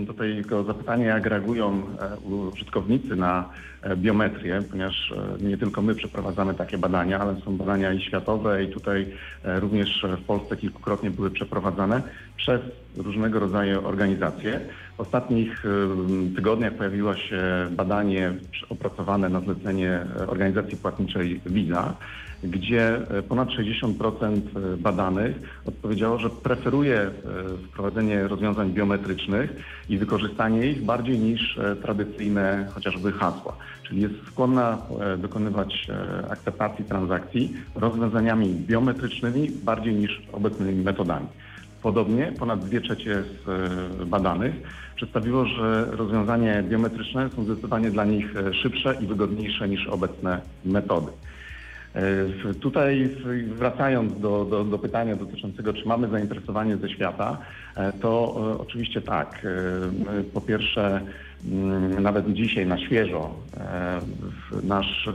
e, 0.02 0.04
do 0.04 0.14
tego 0.14 0.64
zapytania, 0.64 1.06
jak 1.06 1.26
reagują 1.26 1.82
użytkownicy 2.52 3.16
na 3.16 3.48
biometrię, 3.96 4.62
ponieważ 4.70 5.14
nie 5.40 5.56
tylko 5.56 5.82
my 5.82 5.94
przeprowadzamy 5.94 6.54
takie 6.54 6.78
badania, 6.78 7.18
ale 7.20 7.40
są 7.44 7.56
badania 7.56 7.92
i 7.92 8.00
światowe 8.00 8.64
i 8.64 8.68
tutaj 8.68 9.06
również 9.44 10.06
w 10.18 10.24
Polsce 10.24 10.56
kilkukrotnie 10.56 11.10
były 11.10 11.30
przeprowadzane 11.30 12.02
przez 12.36 12.60
różnego 12.96 13.40
rodzaju 13.40 13.86
organizacje. 13.88 14.60
W 14.96 15.00
ostatnich 15.00 15.64
e, 15.64 16.34
tygodniach 16.34 16.74
pojawiło 16.74 17.16
się 17.16 17.42
badanie 17.70 18.34
opracowane 18.68 19.28
na 19.28 19.40
zlecenie 19.40 19.90
e, 19.90 20.26
organizacji 20.26 20.76
płatniczej 20.76 21.40
Visa, 21.46 21.94
gdzie 22.44 22.96
e, 23.10 23.22
ponad 23.22 23.48
60% 23.48 24.40
badanych 24.78 25.60
odpowiedziało, 25.66 26.18
że 26.18 26.30
preferuje 26.30 27.00
e, 27.00 27.10
wprowadzenie 27.68 28.28
rozwiązań 28.28 28.72
biometrycznych 28.72 29.56
i 29.88 29.98
wykorzystanie 29.98 30.66
ich 30.66 30.84
bardziej 30.84 31.18
niż 31.18 31.58
e, 31.58 31.76
tradycyjne 31.76 32.68
chociażby 32.74 33.12
hasła. 33.12 33.56
Czyli 33.82 34.00
jest 34.02 34.14
skłonna 34.26 34.78
e, 35.00 35.16
dokonywać 35.16 35.88
e, 35.88 36.30
akceptacji 36.30 36.84
transakcji 36.84 37.52
rozwiązaniami 37.74 38.54
biometrycznymi 38.54 39.50
bardziej 39.64 39.94
niż 39.94 40.22
obecnymi 40.32 40.84
metodami. 40.84 41.26
Podobnie 41.86 42.32
ponad 42.38 42.64
2 42.64 42.80
trzecie 42.80 43.22
z 43.22 43.48
e, 43.48 44.06
badanych 44.06 44.54
przedstawiło, 44.96 45.44
że 45.44 45.86
rozwiązania 45.90 46.62
biometryczne 46.62 47.30
są 47.36 47.44
zdecydowanie 47.44 47.90
dla 47.90 48.04
nich 48.04 48.36
e, 48.36 48.54
szybsze 48.54 48.96
i 49.00 49.06
wygodniejsze 49.06 49.68
niż 49.68 49.86
obecne 49.86 50.40
metody. 50.64 51.12
E, 51.94 52.54
Tutaj 52.54 53.16
wracając 53.46 54.20
do, 54.20 54.44
do, 54.44 54.64
do 54.64 54.78
pytania 54.78 55.16
dotyczącego, 55.16 55.72
czy 55.72 55.88
mamy 55.88 56.08
zainteresowanie 56.08 56.76
ze 56.76 56.88
świata, 56.88 57.38
to 58.00 58.34
oczywiście 58.58 59.00
tak. 59.00 59.46
Po 60.34 60.40
pierwsze, 60.40 61.00
nawet 62.00 62.32
dzisiaj 62.32 62.66
na 62.66 62.78
świeżo 62.78 63.34
nasz 64.62 65.08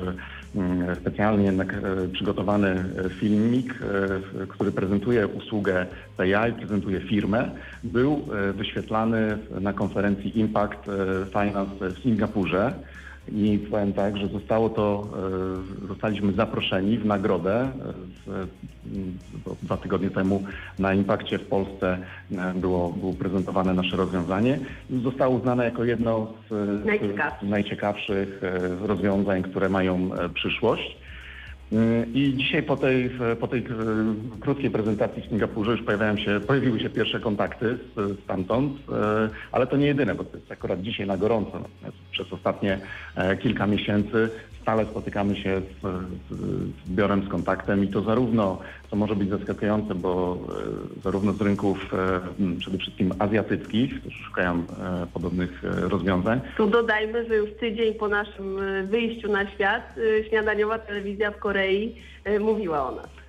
specjalnie 1.02 1.46
jednak 1.46 1.74
e, 1.74 2.08
przygotowany 2.08 2.70
e, 2.70 3.10
filmik, 3.10 3.74
e, 3.74 4.48
który 4.48 4.72
prezentuje 4.72 5.28
usługę 5.28 5.86
PI, 6.18 6.54
prezentuje 6.58 7.02
firmę, 7.02 7.52
był 7.84 8.22
wyświetlany 8.54 9.38
na 9.62 9.74
konferencji 9.74 10.40
Impact 10.40 10.86
Finance 11.32 11.90
w 11.90 12.00
Singapurze. 12.00 12.74
I 13.28 13.60
powiem 13.72 13.94
tak, 13.94 14.18
że 14.18 14.28
zostało 14.28 14.70
to, 14.70 15.08
e, 15.84 15.88
zostaliśmy 15.88 16.34
zaproszeni 16.34 16.98
w 16.98 17.06
nagrodę. 17.06 17.62
e, 17.62 17.72
bo 19.46 19.56
Dwa 19.64 19.78
tygodnie 19.78 20.10
temu 20.10 20.44
na 20.80 20.94
Impakcie 20.94 21.40
w 21.40 21.46
Polsce 21.46 21.98
e, 22.32 22.54
było, 22.54 22.90
było 22.90 23.14
prezentowane 23.14 23.74
nasze 23.74 23.98
rozwiązanie 23.98 24.60
zostało 25.04 25.36
uznane 25.36 25.66
jako 25.66 25.84
jedno 25.84 26.34
z 26.50 26.52
e, 26.52 26.86
Najciekawszych. 26.86 27.48
z 27.48 27.52
najciekawszych 27.52 28.42
e, 28.44 28.88
rozwiązań, 28.88 29.44
które 29.44 29.70
mają 29.70 30.10
e, 30.14 30.30
przyszłość. 30.30 31.01
Y, 31.74 32.08
I 32.14 32.34
dzisiaj 32.38 32.64
po 32.64 32.78
tej, 32.78 33.10
po 33.40 33.48
tej 33.48 33.60
e, 33.60 33.66
krótkiej 34.40 34.70
prezentacji 34.70 35.22
w 35.22 35.26
Singapurze 35.26 35.72
już 35.72 35.82
pojawiają 35.82 36.18
się, 36.18 36.40
pojawiły 36.48 36.80
się 36.80 36.90
pierwsze 36.90 37.20
kontakty 37.20 37.78
stamtąd, 38.24 38.74
e, 38.90 39.30
ale 39.52 39.68
to 39.68 39.78
nie 39.78 39.86
jedyne, 39.88 40.16
bo 40.16 40.24
to 40.24 40.38
jest 40.38 40.52
akurat 40.52 40.82
dzisiaj 40.82 41.08
na 41.08 41.18
gorąco. 41.18 41.52
Natomiast 41.60 41.98
przez 42.12 42.34
ostatnie 42.34 42.80
e, 43.16 43.38
kilka 43.38 43.68
miesięcy 43.68 44.30
stale 44.62 44.86
spotykamy 44.86 45.36
się 45.36 45.62
z, 45.62 45.82
z, 45.82 46.38
z 46.86 46.90
biurem, 46.90 47.24
z 47.24 47.30
kontaktem 47.30 47.84
i 47.84 47.88
to 47.88 48.02
zarówno, 48.02 48.60
co 48.90 48.96
może 48.96 49.16
być 49.16 49.30
zaskakujące, 49.30 49.96
bo 49.96 50.38
e, 50.98 51.02
zarówno 51.02 51.34
z 51.34 51.42
rynków 51.42 51.94
e, 51.94 52.58
przede 52.60 52.78
wszystkim 52.78 53.14
azjatyckich, 53.20 54.00
którzy 54.00 54.24
szukają 54.24 54.54
e, 54.54 55.08
podobnych 55.14 55.64
rozwiązań, 55.64 56.42
Tu 56.58 56.68
dodajmy, 56.68 57.28
że 57.28 57.36
już 57.36 57.50
tydzień 57.60 57.94
po 57.94 58.08
naszym 58.08 58.58
wyjściu 58.88 59.32
na 59.32 59.50
świat 59.50 59.96
śniadaniowa 60.30 60.80
telewizja 60.80 61.32
w 61.32 61.38
Korei 61.38 61.96
mówiła 62.40 62.90
o 62.90 62.96
nas. 62.96 63.21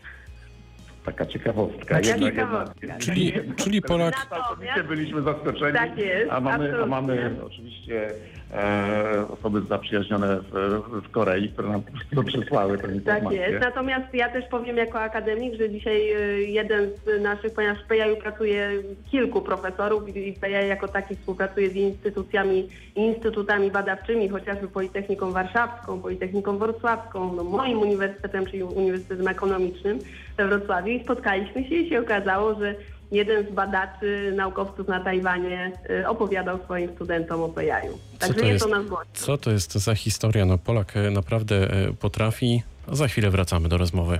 Taka 1.05 1.27
ciekawostka. 1.27 2.01
Jedna- 2.01 2.19
ciekawostka. 2.31 2.99
Czyli, 2.99 3.33
czyli 3.57 3.83
Polak, 3.83 4.27
Całkowicie 4.31 4.85
byliśmy 4.89 5.23
zaskoczeni, 5.23 5.73
Tak 5.73 5.99
jest, 5.99 6.31
a 6.33 6.41
mamy, 6.41 6.83
a 6.83 6.87
mamy 6.87 7.31
oczywiście 7.47 8.11
e, 8.55 9.27
osoby 9.29 9.61
zaprzyjaźnione 9.69 10.39
w, 10.41 10.81
w 11.05 11.11
Korei, 11.11 11.49
które 11.49 11.69
nam 11.69 11.83
po 11.83 11.91
prostu 11.93 12.25
przesłały 12.25 12.77
tę 12.79 12.83
Tak 12.83 12.95
informację. 12.95 13.41
jest. 13.41 13.61
Natomiast 13.65 14.15
ja 14.15 14.29
też 14.29 14.45
powiem 14.51 14.77
jako 14.77 15.01
akademik, 15.01 15.55
że 15.55 15.71
dzisiaj 15.71 16.13
e, 16.13 16.17
jeden 16.43 16.91
z 17.07 17.23
naszych, 17.23 17.55
ponieważ 17.55 17.79
w 17.79 17.87
PJU 17.87 18.17
pracuje 18.23 18.71
kilku 19.11 19.41
profesorów 19.43 20.17
i 20.17 20.33
PJU 20.33 20.69
jako 20.69 20.89
taki 20.89 21.17
współpracuje 21.17 21.71
z 21.71 21.75
instytucjami 21.75 22.69
i 22.97 23.01
instytutami 23.01 23.71
badawczymi, 23.71 24.29
chociażby 24.29 24.69
Politechniką 24.69 25.33
Warszawską, 25.33 26.01
Politechniką 26.03 26.59
Wrocławską, 26.59 27.33
no 27.35 27.45
moim 27.45 27.79
uniwersytetem, 27.79 28.47
czyli 28.47 28.63
Uniwersytetem 28.63 29.29
Ekonomicznym 29.29 29.99
we 30.37 30.49
Wrocławiu 30.49 30.89
i 30.89 31.05
spotkaliśmy 31.05 31.69
się 31.69 31.75
i 31.75 31.89
się 31.89 32.01
okazało, 32.01 32.55
że 32.55 32.75
jeden 33.13 33.47
z 33.47 33.51
badaczy, 33.51 34.33
naukowców 34.37 34.89
na 34.89 35.01
Tajwanie 35.01 35.73
e, 35.91 36.09
opowiadał 36.09 36.59
swoim 36.65 36.95
studentom 36.95 37.43
o 37.43 37.49
PJU. 37.49 37.99
Także 38.19 38.41
to 38.41 38.47
jest 38.47 38.65
to 38.65 38.71
nas 38.71 38.87
głośno. 38.87 39.13
co 39.13 39.39
to 39.39 39.51
jest 39.51 39.73
za 39.73 39.95
historia? 39.95 40.45
No 40.45 40.59
Polak 40.59 40.97
e, 40.97 41.11
naprawdę 41.11 41.57
e, 41.57 41.93
potrafi. 41.93 42.63
Za 42.93 43.09
chwilę 43.09 43.31
wracamy 43.31 43.69
do 43.69 43.79
rozmowy. 43.79 44.19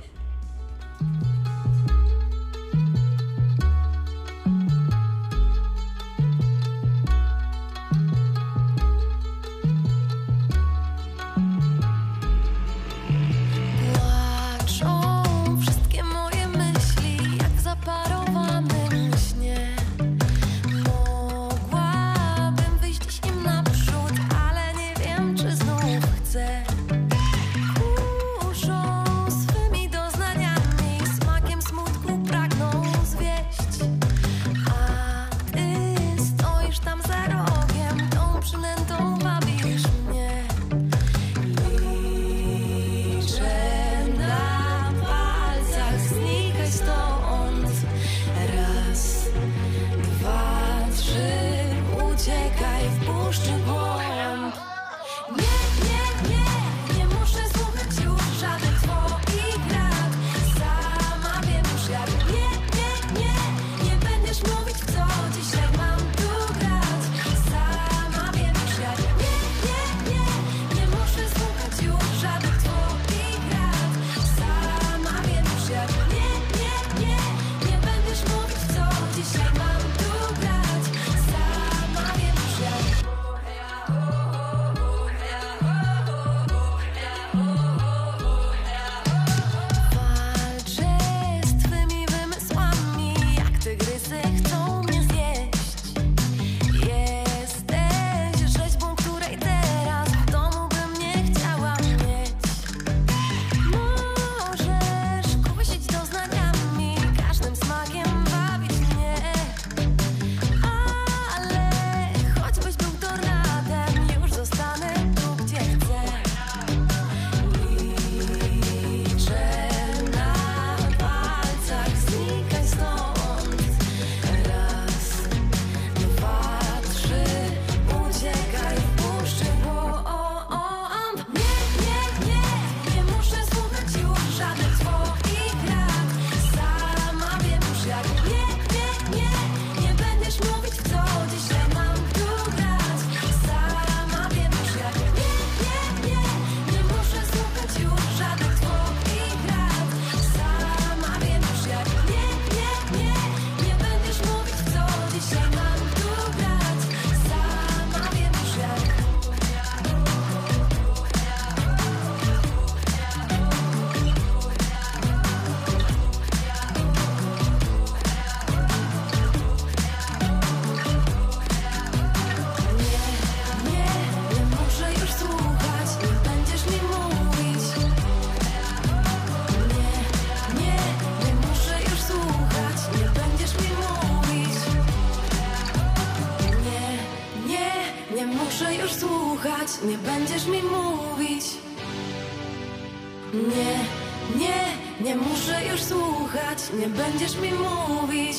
Nie 196.79 196.87
będziesz 196.87 197.37
mi 197.37 197.49
mówić. 197.51 198.37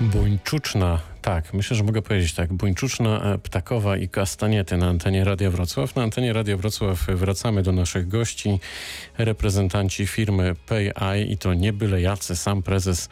Buńczuczna, 0.00 1.00
tak, 1.22 1.54
myślę, 1.54 1.76
że 1.76 1.84
mogę 1.84 2.02
powiedzieć 2.02 2.34
tak. 2.34 2.52
Buńczuczna, 2.52 3.22
e, 3.22 3.38
ptakowa 3.38 3.96
i 3.96 4.08
kastaniety 4.08 4.76
na 4.76 4.86
antenie 4.86 5.24
Radia 5.24 5.50
Wrocław. 5.50 5.96
Na 5.96 6.02
antenie 6.02 6.32
Radia 6.32 6.56
Wrocław 6.56 7.06
wracamy 7.06 7.62
do 7.62 7.72
naszych 7.72 8.08
gości, 8.08 8.60
reprezentanci 9.18 10.06
firmy 10.06 10.54
PayEye 10.66 11.24
i 11.24 11.38
to 11.38 11.54
nie 11.54 11.72
byle 11.72 12.00
jacy, 12.00 12.36
sam 12.36 12.62
prezes, 12.62 13.08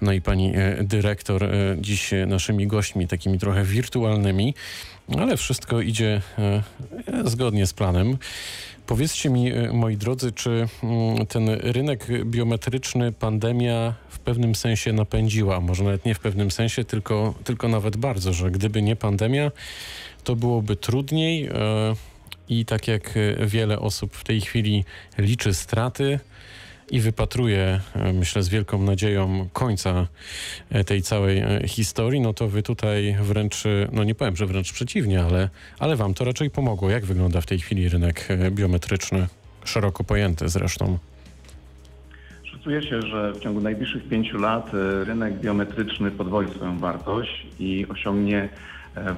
no 0.00 0.12
i 0.12 0.20
pani 0.20 0.52
e, 0.56 0.84
dyrektor 0.84 1.44
e, 1.44 1.48
dziś 1.80 2.10
naszymi 2.26 2.66
gośćmi, 2.66 3.08
takimi 3.08 3.38
trochę 3.38 3.64
wirtualnymi, 3.64 4.54
ale 5.18 5.36
wszystko 5.36 5.80
idzie 5.80 6.22
zgodnie 7.24 7.66
z 7.66 7.72
planem. 7.72 8.18
Powiedzcie 8.90 9.30
mi, 9.30 9.52
e, 9.52 9.72
moi 9.72 9.96
drodzy, 9.96 10.32
czy 10.32 10.68
mm, 10.82 11.26
ten 11.26 11.48
rynek 11.48 12.06
biometryczny 12.24 13.12
pandemia 13.12 13.94
w 14.08 14.18
pewnym 14.18 14.54
sensie 14.54 14.92
napędziła? 14.92 15.60
Może 15.60 15.84
nawet 15.84 16.04
nie 16.04 16.14
w 16.14 16.18
pewnym 16.18 16.50
sensie, 16.50 16.84
tylko, 16.84 17.34
tylko 17.44 17.68
nawet 17.68 17.96
bardzo, 17.96 18.32
że 18.32 18.50
gdyby 18.50 18.82
nie 18.82 18.96
pandemia, 18.96 19.50
to 20.24 20.36
byłoby 20.36 20.76
trudniej 20.76 21.46
e, 21.46 21.52
i 22.48 22.64
tak 22.64 22.88
jak 22.88 23.14
wiele 23.46 23.78
osób 23.78 24.14
w 24.14 24.24
tej 24.24 24.40
chwili 24.40 24.84
liczy 25.18 25.54
straty 25.54 26.20
i 26.90 27.00
wypatruje, 27.00 27.80
myślę, 28.14 28.42
z 28.42 28.48
wielką 28.48 28.82
nadzieją 28.82 29.48
końca 29.52 30.06
e, 30.70 30.84
tej 30.84 31.02
całej 31.02 31.38
e, 31.38 31.68
historii, 31.68 32.20
no 32.20 32.34
to 32.34 32.48
wy 32.48 32.62
tutaj 32.62 33.16
wręcz, 33.22 33.66
e, 33.66 33.88
no 33.92 34.04
nie 34.04 34.14
powiem, 34.14 34.36
że 34.36 34.46
wręcz 34.46 34.72
przeciwnie, 34.72 35.22
ale, 35.22 35.48
ale 35.78 35.96
wam 35.96 36.14
to 36.14 36.24
raczej 36.24 36.50
pomogło. 36.50 36.90
Jak 36.90 37.04
wygląda 37.04 37.40
w 37.40 37.46
tej 37.46 37.58
chwili 37.58 37.88
rynek 37.88 38.28
biometryczny? 38.50 39.26
Szeroko 39.64 40.04
pojęty 40.04 40.48
zresztą. 40.48 40.98
Szacuje 42.44 42.82
się, 42.82 43.02
że 43.02 43.32
w 43.32 43.40
ciągu 43.40 43.60
najbliższych 43.60 44.08
pięciu 44.08 44.38
lat 44.38 44.70
rynek 45.04 45.40
biometryczny 45.40 46.10
podwoi 46.10 46.50
swoją 46.50 46.78
wartość 46.78 47.46
i 47.58 47.86
osiągnie 47.88 48.48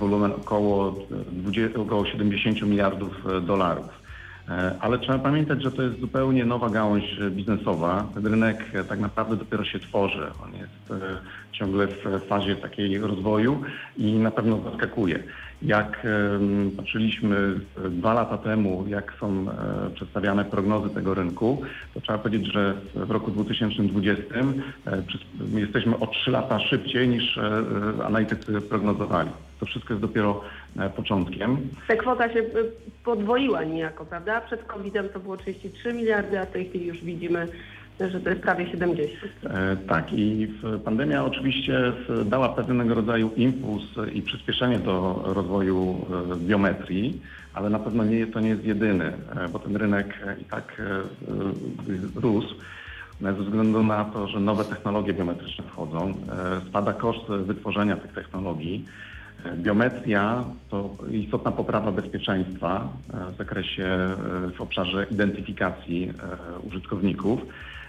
wolumen 0.00 0.32
około, 0.32 0.88
e, 0.88 1.32
20, 1.32 1.80
około 1.80 2.06
70 2.06 2.62
miliardów 2.62 3.24
dolarów. 3.46 4.01
E, 4.48 4.74
Ale 4.81 4.98
trzeba 4.98 5.18
pamiętać, 5.18 5.62
że 5.62 5.72
to 5.72 5.83
jest 5.83 6.00
zupełnie 6.00 6.44
nowa 6.44 6.70
gałąź 6.70 7.18
e, 7.20 7.31
biznesowa. 7.31 8.07
Ten 8.14 8.26
rynek 8.26 8.64
e, 8.74 8.85
tak 8.85 9.00
naprawdę 9.00 9.37
dopiero 9.37 9.64
się 9.64 9.78
tworzy. 9.78 10.26
On 10.44 10.52
jest 10.52 11.02
ciągle 11.52 11.87
w 11.87 12.26
fazie 12.28 12.57
takiej 12.57 12.98
rozwoju 12.98 13.62
i 13.96 14.12
na 14.12 14.31
pewno 14.31 14.61
zaskakuje. 14.70 15.22
Jak 15.62 16.07
patrzyliśmy 16.76 17.61
dwa 17.90 18.14
lata 18.14 18.38
temu, 18.38 18.85
jak 18.88 19.12
są 19.20 19.46
przedstawiane 19.94 20.44
prognozy 20.44 20.90
tego 20.94 21.14
rynku, 21.14 21.62
to 21.94 22.00
trzeba 22.00 22.18
powiedzieć, 22.18 22.52
że 22.52 22.74
w 22.94 23.11
roku 23.11 23.31
2020 23.31 24.22
e, 24.35 24.42
przys- 25.02 25.59
jesteśmy 25.59 25.98
o 25.98 26.07
trzy 26.07 26.31
lata 26.31 26.61
szybciej 26.61 27.09
niż 27.09 27.38
analitycy 28.05 28.61
prognozowali. 28.61 29.31
To 29.62 29.66
wszystko 29.66 29.94
jest 29.94 30.01
dopiero 30.03 30.40
e, 30.79 30.90
początkiem. 30.90 31.57
Ta 31.88 31.96
kwota 31.96 32.33
się 32.33 32.38
y, 32.38 32.44
podwoiła 33.05 33.64
niejako, 33.64 34.05
prawda? 34.05 34.40
Przed 34.40 34.64
COVID-em 34.64 35.09
to 35.09 35.20
było 35.20 35.37
33 35.37 35.92
miliardy, 35.92 36.40
a 36.40 36.46
w 36.46 36.51
tej 36.51 36.68
chwili 36.68 36.87
już 36.87 37.05
widzimy, 37.05 37.48
że 38.01 38.20
to 38.20 38.31
jest 38.31 38.42
prawie 38.42 38.66
70. 38.70 39.11
E, 39.44 39.77
Tak 39.88 40.12
i 40.12 40.48
pandemia 40.85 41.25
oczywiście 41.25 41.92
dała 42.25 42.48
pewnego 42.48 42.94
rodzaju 42.94 43.31
impuls 43.37 43.83
i 44.12 44.22
przyspieszenie 44.22 44.79
do 44.79 45.22
rozwoju 45.27 46.07
e, 46.33 46.37
biometrii, 46.37 47.20
ale 47.55 47.70
na 47.70 47.79
pewno 47.79 48.05
nie, 48.05 48.27
to 48.27 48.40
nie 48.40 48.48
jest 48.48 48.64
jedyny, 48.64 49.05
e, 49.05 49.48
bo 49.48 49.59
ten 49.59 49.77
rynek 49.77 50.18
e, 50.27 50.40
i 50.40 50.44
tak 50.44 50.81
e, 50.81 50.85
e, 50.85 52.20
rósł. 52.20 52.55
e, 53.25 53.25
Ze 53.25 53.33
względu 53.33 53.83
na 53.83 54.05
to, 54.05 54.29
że 54.29 54.40
nowe 54.40 54.64
technologie 54.64 55.12
biometryczne 55.14 55.64
wchodzą, 55.64 56.09
e, 56.09 56.14
spada 56.68 56.92
koszt 56.92 57.27
wytworzenia 57.29 57.96
tych 57.96 58.12
technologii. 58.12 58.85
Biometria 59.57 60.44
to 60.70 60.96
istotna 61.11 61.52
poprawa 61.52 61.92
bezpieczeństwa 61.92 62.88
e, 63.14 63.33
w 63.33 63.38
zakresie, 63.38 63.85
e, 63.85 64.16
w 64.57 64.61
obszarze 64.61 65.07
identyfikacji 65.11 66.09
e, 66.09 66.59
użytkowników. 66.68 67.40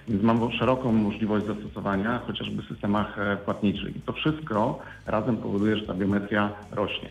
Więc 0.07 0.23
mam 0.23 0.51
szeroką 0.51 0.91
możliwość 0.91 1.45
zastosowania 1.45 2.19
chociażby 2.27 2.61
w 2.61 2.67
systemach 2.67 3.17
płatniczych. 3.45 3.95
I 3.95 4.01
to 4.01 4.13
wszystko 4.13 4.79
razem 5.05 5.37
powoduje, 5.37 5.77
że 5.77 5.87
ta 5.87 5.93
biometria 5.93 6.49
rośnie. 6.71 7.09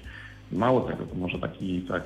Mało 0.52 0.80
tego, 0.80 1.04
to 1.06 1.14
może 1.14 1.38
taki, 1.38 1.80
tak, 1.80 2.02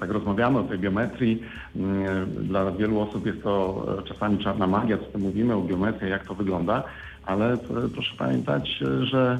tak 0.00 0.10
rozmawiamy 0.10 0.58
o 0.58 0.62
tej 0.62 0.78
biometrii. 0.78 1.42
mm, 1.76 2.46
Dla 2.46 2.70
wielu 2.70 3.00
osób 3.00 3.26
jest 3.26 3.42
to 3.42 3.86
czasami 4.08 4.38
czarna 4.38 4.66
magia, 4.66 4.98
co 4.98 5.04
tu 5.04 5.18
mówimy 5.18 5.54
o 5.54 5.62
biometrii, 5.62 6.10
jak 6.10 6.24
to 6.24 6.34
wygląda, 6.34 6.82
ale 7.26 7.56
proszę 7.94 8.14
pamiętać, 8.18 8.68
że 9.02 9.38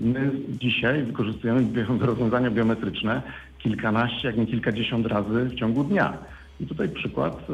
my 0.00 0.30
dzisiaj 0.48 1.02
wykorzystujemy 1.02 1.84
rozwiązania 2.00 2.50
biometryczne 2.50 3.22
kilkanaście, 3.58 4.28
jak 4.28 4.36
nie 4.36 4.46
kilkadziesiąt 4.46 5.06
razy 5.06 5.44
w 5.44 5.54
ciągu 5.54 5.84
dnia. 5.84 6.18
I 6.60 6.66
tutaj 6.66 6.88
przykład, 6.88 7.46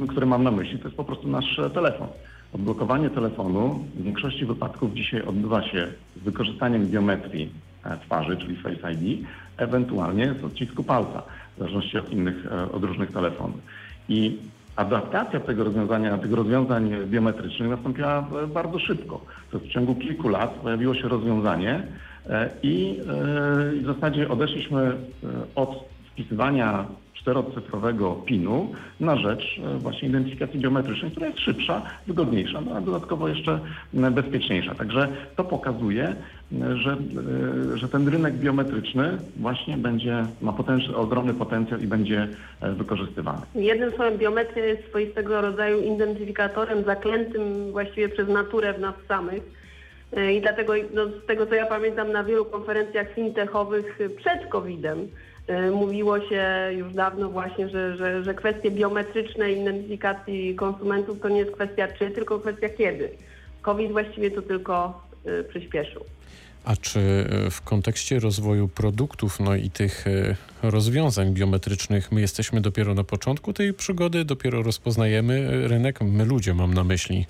e, 0.00 0.06
który 0.06 0.26
mam 0.26 0.44
na 0.44 0.50
myśli, 0.50 0.78
to 0.78 0.84
jest 0.84 0.96
po 0.96 1.04
prostu 1.04 1.28
nasz 1.28 1.58
e, 1.58 1.70
telefon. 1.70 2.08
Odblokowanie 2.52 3.10
telefonu 3.10 3.84
w 3.94 4.02
większości 4.02 4.46
wypadków 4.46 4.94
dzisiaj 4.94 5.22
odbywa 5.22 5.62
się 5.62 5.88
z 6.16 6.24
wykorzystaniem 6.24 6.86
biometrii 6.86 7.50
e, 7.84 7.98
twarzy, 7.98 8.36
czyli 8.36 8.56
Face 8.56 8.92
ID, 8.92 9.26
ewentualnie 9.56 10.34
z 10.40 10.44
odcisku 10.44 10.84
palca, 10.84 11.22
w 11.56 11.58
zależności 11.58 11.98
od 11.98 12.12
innych, 12.12 12.46
e, 12.46 12.72
od 12.72 12.84
różnych 12.84 13.12
telefonów. 13.12 13.60
I 14.08 14.38
adaptacja 14.78 15.40
tego 15.40 15.64
rozwiązania, 15.64 16.18
tych 16.18 16.32
rozwiązań 16.32 16.90
biometrycznych 17.06 17.70
nastąpiła 17.70 18.28
e, 18.42 18.46
bardzo 18.46 18.78
szybko. 18.78 19.20
To 19.50 19.58
w 19.58 19.68
ciągu 19.68 19.94
kilku 19.94 20.28
lat 20.28 20.50
pojawiło 20.50 20.94
się 20.94 21.08
rozwiązanie 21.08 21.82
e, 22.30 22.50
i 22.62 23.00
e, 23.00 23.76
i 23.76 23.80
w 23.80 23.86
zasadzie 23.86 24.28
odeszliśmy 24.28 24.96
od 25.54 25.84
wpisywania 26.12 26.84
czterocyfrowego 27.14 28.14
PIN-u 28.14 28.72
na 29.00 29.16
rzecz 29.16 29.60
właśnie 29.78 30.08
identyfikacji 30.08 30.60
biometrycznej, 30.60 31.10
która 31.10 31.26
jest 31.26 31.38
szybsza, 31.38 31.82
wygodniejsza, 32.06 32.60
no 32.60 32.76
a 32.76 32.80
dodatkowo 32.80 33.28
jeszcze 33.28 33.60
bezpieczniejsza. 33.92 34.74
Także 34.74 35.08
to 35.36 35.44
pokazuje, 35.44 36.16
że, 36.52 36.96
e, 37.72 37.78
że 37.78 37.88
ten 37.88 38.08
rynek 38.08 38.34
biometryczny 38.34 39.18
właśnie 39.36 39.76
będzie, 39.76 40.26
ma 40.42 40.52
potęż, 40.52 40.88
ogromny 40.88 41.34
potencjał 41.34 41.80
i 41.80 41.86
będzie 41.86 42.28
e, 42.60 42.72
wykorzystywany. 42.72 43.40
Jednym 43.54 43.90
słowem 43.90 44.18
biometria 44.18 44.64
jest 44.64 44.88
swoistego 44.88 45.40
rodzaju 45.40 45.80
identyfikatorem 45.80 46.84
zaklętym 46.84 47.72
właściwie 47.72 48.08
przez 48.08 48.28
naturę 48.28 48.72
w 48.72 48.80
nas 48.80 48.94
samych. 49.08 49.42
Y, 50.18 50.32
I 50.32 50.40
dlatego 50.40 50.72
no, 50.94 51.06
z 51.06 51.26
tego 51.26 51.46
co 51.46 51.54
ja 51.54 51.66
pamiętam 51.66 52.12
na 52.12 52.24
wielu 52.24 52.44
konferencjach 52.44 53.14
fintechowych 53.14 53.98
przed 54.16 54.46
COVID-em 54.46 54.98
mówiło 55.72 56.20
się 56.20 56.44
już 56.76 56.92
dawno 56.92 57.28
właśnie, 57.28 57.68
że, 57.68 57.96
że, 57.96 58.24
że 58.24 58.34
kwestie 58.34 58.70
biometrycznej 58.70 59.60
identyfikacji 59.60 60.54
konsumentów 60.54 61.20
to 61.20 61.28
nie 61.28 61.38
jest 61.38 61.52
kwestia 61.52 61.88
czy, 61.98 62.10
tylko 62.10 62.38
kwestia 62.38 62.68
kiedy. 62.68 63.10
COVID 63.62 63.92
właściwie 63.92 64.30
to 64.30 64.42
tylko 64.42 65.02
przyspieszył. 65.48 66.04
A 66.68 66.76
czy 66.76 67.00
e, 67.00 67.50
w 67.50 67.62
kontekście 67.62 68.20
rozwoju 68.20 68.68
produktów, 68.68 69.40
no 69.40 69.54
i 69.54 69.70
tych 69.70 70.06
e, 70.06 70.70
rozwiązań 70.70 71.34
biometrycznych, 71.34 72.12
my 72.12 72.20
jesteśmy 72.20 72.60
dopiero 72.60 72.94
na 72.94 73.04
początku 73.04 73.52
tej 73.52 73.74
przygody, 73.74 74.24
dopiero 74.24 74.62
rozpoznajemy 74.62 75.34
e, 75.34 75.68
rynek? 75.68 76.00
My 76.00 76.24
ludzie 76.24 76.54
mam 76.54 76.74
na 76.74 76.84
myśli. 76.84 77.26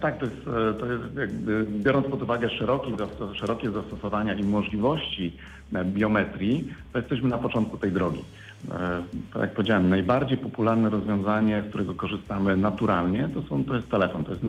Tak, 0.00 0.18
to 0.18 0.24
jest, 0.24 0.36
to 0.80 0.92
jest 0.92 1.16
jakby, 1.16 1.66
biorąc 1.70 2.06
pod 2.06 2.22
uwagę 2.22 2.50
szeroki, 2.50 2.92
zastos- 2.92 3.34
szerokie 3.34 3.70
zastosowania 3.70 4.34
i 4.34 4.42
możliwości 4.42 5.36
biometrii, 5.84 6.74
to 6.92 6.98
jesteśmy 6.98 7.28
na 7.28 7.38
początku 7.38 7.78
tej 7.78 7.92
drogi. 7.92 8.24
Tak 9.32 9.42
jak 9.42 9.54
powiedziałem, 9.54 9.88
najbardziej 9.88 10.38
popularne 10.38 10.90
rozwiązanie, 10.90 11.62
z 11.66 11.68
którego 11.68 11.94
korzystamy 11.94 12.56
naturalnie, 12.56 13.28
to, 13.34 13.42
są, 13.42 13.64
to 13.64 13.74
jest 13.74 13.90
telefon, 13.90 14.24
to 14.24 14.30
jest 14.30 14.44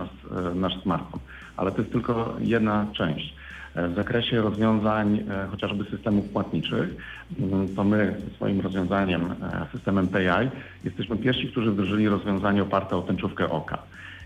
nasz 0.55 0.81
smartfon, 0.83 1.19
ale 1.57 1.71
to 1.71 1.77
jest 1.81 1.91
tylko 1.91 2.35
jedna 2.39 2.87
część. 2.93 3.33
E, 3.75 3.87
W 3.87 3.95
zakresie 3.95 4.41
rozwiązań 4.41 5.23
e, 5.29 5.47
chociażby 5.47 5.83
systemów 5.83 6.29
płatniczych, 6.29 6.95
mm, 7.39 7.75
to 7.75 7.83
my 7.83 8.15
swoim 8.35 8.61
rozwiązaniem, 8.61 9.21
e, 9.21 9.65
systemem 9.71 10.07
PayEye, 10.07 10.51
jesteśmy 10.83 11.17
pierwsi, 11.17 11.47
którzy 11.47 11.71
wdrożyli 11.71 12.09
rozwiązanie 12.09 12.63
oparte 12.63 12.97
o 12.97 13.01
tęczówkę 13.01 13.49
oka. 13.49 13.77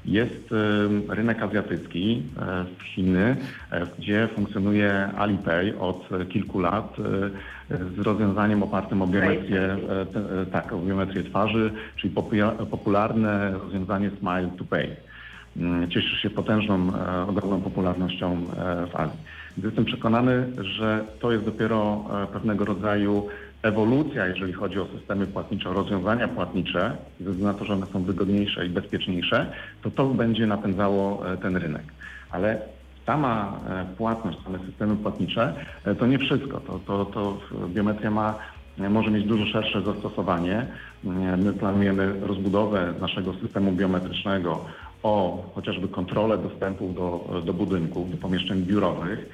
Jest 0.06 0.50
rynek 1.10 1.42
azjatycki, 1.42 2.24
w 2.80 2.84
Chiny, 2.84 3.36
gdzie 3.98 4.28
funkcjonuje 4.36 5.10
Alipay 5.18 5.74
od 5.80 6.10
kilku 6.30 6.60
lat 6.60 6.98
z 7.70 8.00
rozwiązaniem 8.00 8.64
opartym 8.64 9.02
o 9.02 9.08
biometrię, 9.08 9.78
tak, 10.52 10.74
o 10.74 10.78
biometrię 10.80 11.24
twarzy, 11.24 11.72
czyli 11.96 12.14
popularne 12.70 13.52
rozwiązanie 13.52 14.10
Smile 14.20 14.50
to 14.58 14.64
Pay. 14.64 15.09
Mm, 15.60 15.90
Cieszy 15.90 16.16
się 16.18 16.30
potężną, 16.30 16.92
e, 16.96 17.28
ogromną 17.30 17.62
popularnością 17.62 18.34
e, 18.34 18.86
w 18.88 18.96
Azji. 18.96 19.20
Jestem 19.64 19.86
przekonany, 19.86 20.48
że 20.58 21.06
to 21.20 21.32
jest 21.32 21.46
dopiero 21.46 22.06
e, 22.24 22.28
pewnego 22.28 22.66
rodzaju 22.66 23.28
ewolucja, 23.64 24.28
jeżeli 24.28 24.54
chodzi 24.54 24.80
o 24.80 24.88
systemy 24.98 25.28
płatnicze, 25.28 25.70
o 25.70 25.74
rozwiązania 25.74 26.28
płatnicze, 26.28 26.98
ze 27.20 27.32
względu 27.32 27.44
na 27.44 27.54
to, 27.54 27.66
że 27.66 27.74
one 27.74 27.86
są 27.86 28.04
wygodniejsze 28.04 28.66
i 28.66 28.70
bezpieczniejsze, 28.70 29.52
to 29.82 29.92
to 29.92 30.06
będzie 30.06 30.48
napędzało 30.48 31.24
ten 31.42 31.58
rynek. 31.58 31.84
Ale 32.32 32.62
sama 33.06 33.60
płatność, 33.98 34.38
same 34.44 34.60
systemy 34.60 34.96
płatnicze 34.96 35.54
to 36.00 36.08
nie 36.08 36.20
wszystko. 36.20 36.60
To, 36.60 36.80
to, 36.88 37.06
to 37.06 37.38
biometria 37.68 38.12
ma, 38.12 38.36
może 38.90 39.12
mieć 39.12 39.26
dużo 39.26 39.46
szersze 39.46 39.82
zastosowanie. 39.82 40.66
My 41.38 41.54
planujemy 41.54 42.14
rozbudowę 42.22 42.94
naszego 43.02 43.34
systemu 43.34 43.72
biometrycznego 43.72 44.66
o 45.04 45.44
chociażby 45.56 45.88
kontrolę 45.88 46.38
dostępów 46.38 46.96
do, 46.96 47.42
do 47.46 47.54
budynków, 47.54 48.12
do 48.12 48.18
pomieszczeń 48.18 48.62
biurowych, 48.62 49.30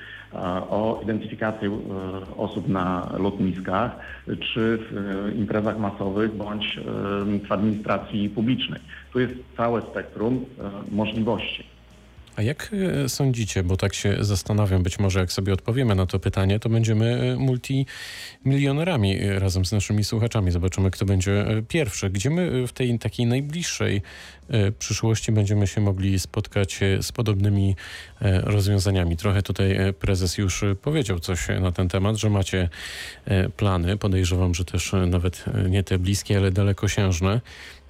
o 0.70 1.00
identyfikację 1.04 1.70
e, 1.70 2.38
osób 2.38 2.68
na 2.68 3.12
lotniskach 3.18 3.92
czy 4.26 4.78
w 4.78 4.98
e, 4.98 5.32
imprezach 5.32 5.80
masowych 5.80 6.36
bądź 6.36 6.78
e, 6.78 6.82
w 7.48 7.52
administracji 7.52 8.30
publicznej. 8.30 8.82
Tu 9.14 9.20
jest 9.20 9.34
całe 9.58 9.82
spektrum 9.82 10.46
możliwości. 10.92 11.75
A 12.36 12.42
jak 12.42 12.72
e, 13.04 13.10
sądzicie, 13.10 13.64
bo 13.64 13.78
tak 13.78 13.94
się 13.94 14.18
zastanawiam, 14.20 14.84
być 14.84 15.00
może 15.00 15.20
jak 15.20 15.32
sobie 15.32 15.54
odpowiemy 15.54 15.96
na 15.96 16.06
to 16.06 16.20
pytanie, 16.20 16.60
to 16.60 16.70
będziemy 16.70 17.34
e, 17.34 17.36
multimilionerami 17.36 19.20
e, 19.20 19.40
razem 19.40 19.66
z 19.66 19.72
naszymi 19.72 20.04
słuchaczami. 20.04 20.52
Zobaczymy, 20.52 20.92
kto 20.92 21.06
będzie 21.06 21.46
pierwszy. 21.68 22.10
Gdzie 22.10 22.30
my 22.30 22.68
w 22.68 22.74
tej 22.74 23.00
takiej 23.00 23.26
najbliższej 23.26 24.02
przyszłości 24.80 25.32
będziemy 25.32 25.68
się 25.68 25.82
mogli 25.82 26.20
spotkać 26.20 26.80
z 27.02 27.12
podobnymi 27.12 27.76
rozwiązaniami? 28.22 29.18
Trochę 29.18 29.42
tutaj 29.42 29.72
e, 29.78 29.94
prezes 29.94 30.38
już 30.38 30.64
e, 30.64 30.76
powiedział 30.76 31.20
coś 31.20 31.48
na 31.62 31.72
ten 31.72 31.90
temat, 31.90 32.16
że 32.16 32.30
macie 32.30 32.70
e, 33.26 33.50
plany. 33.50 33.98
Podejrzewam, 33.98 34.54
że 34.54 34.66
też 34.66 34.94
e, 34.94 34.98
nawet 34.98 35.46
e, 35.66 35.70
nie 35.70 35.84
te 35.84 35.98
bliskie, 36.00 36.38
ale 36.38 36.52
dalekosiężne. 36.52 37.42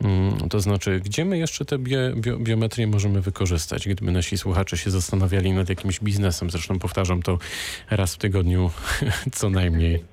Mm, 0.01 0.49
To 0.49 0.59
znaczy, 0.59 0.99
gdzie 1.05 1.25
my 1.25 1.37
jeszcze 1.37 1.65
tę 1.65 1.77
bio, 1.79 1.97
bio, 2.15 2.37
biometrię 2.37 2.87
możemy 2.87 3.21
wykorzystać, 3.21 3.87
gdyby 3.87 4.11
nasi 4.11 4.37
słuchacze 4.37 4.77
się 4.77 4.89
zastanawiali 4.91 5.51
nad 5.53 5.69
jakimś 5.69 5.99
biznesem? 5.99 6.49
Zresztą 6.49 6.79
powtarzam 6.79 7.21
to 7.21 7.37
raz 7.91 8.15
w 8.15 8.17
tygodniu 8.17 8.71
co 9.37 9.49
najmniej. 9.49 10.03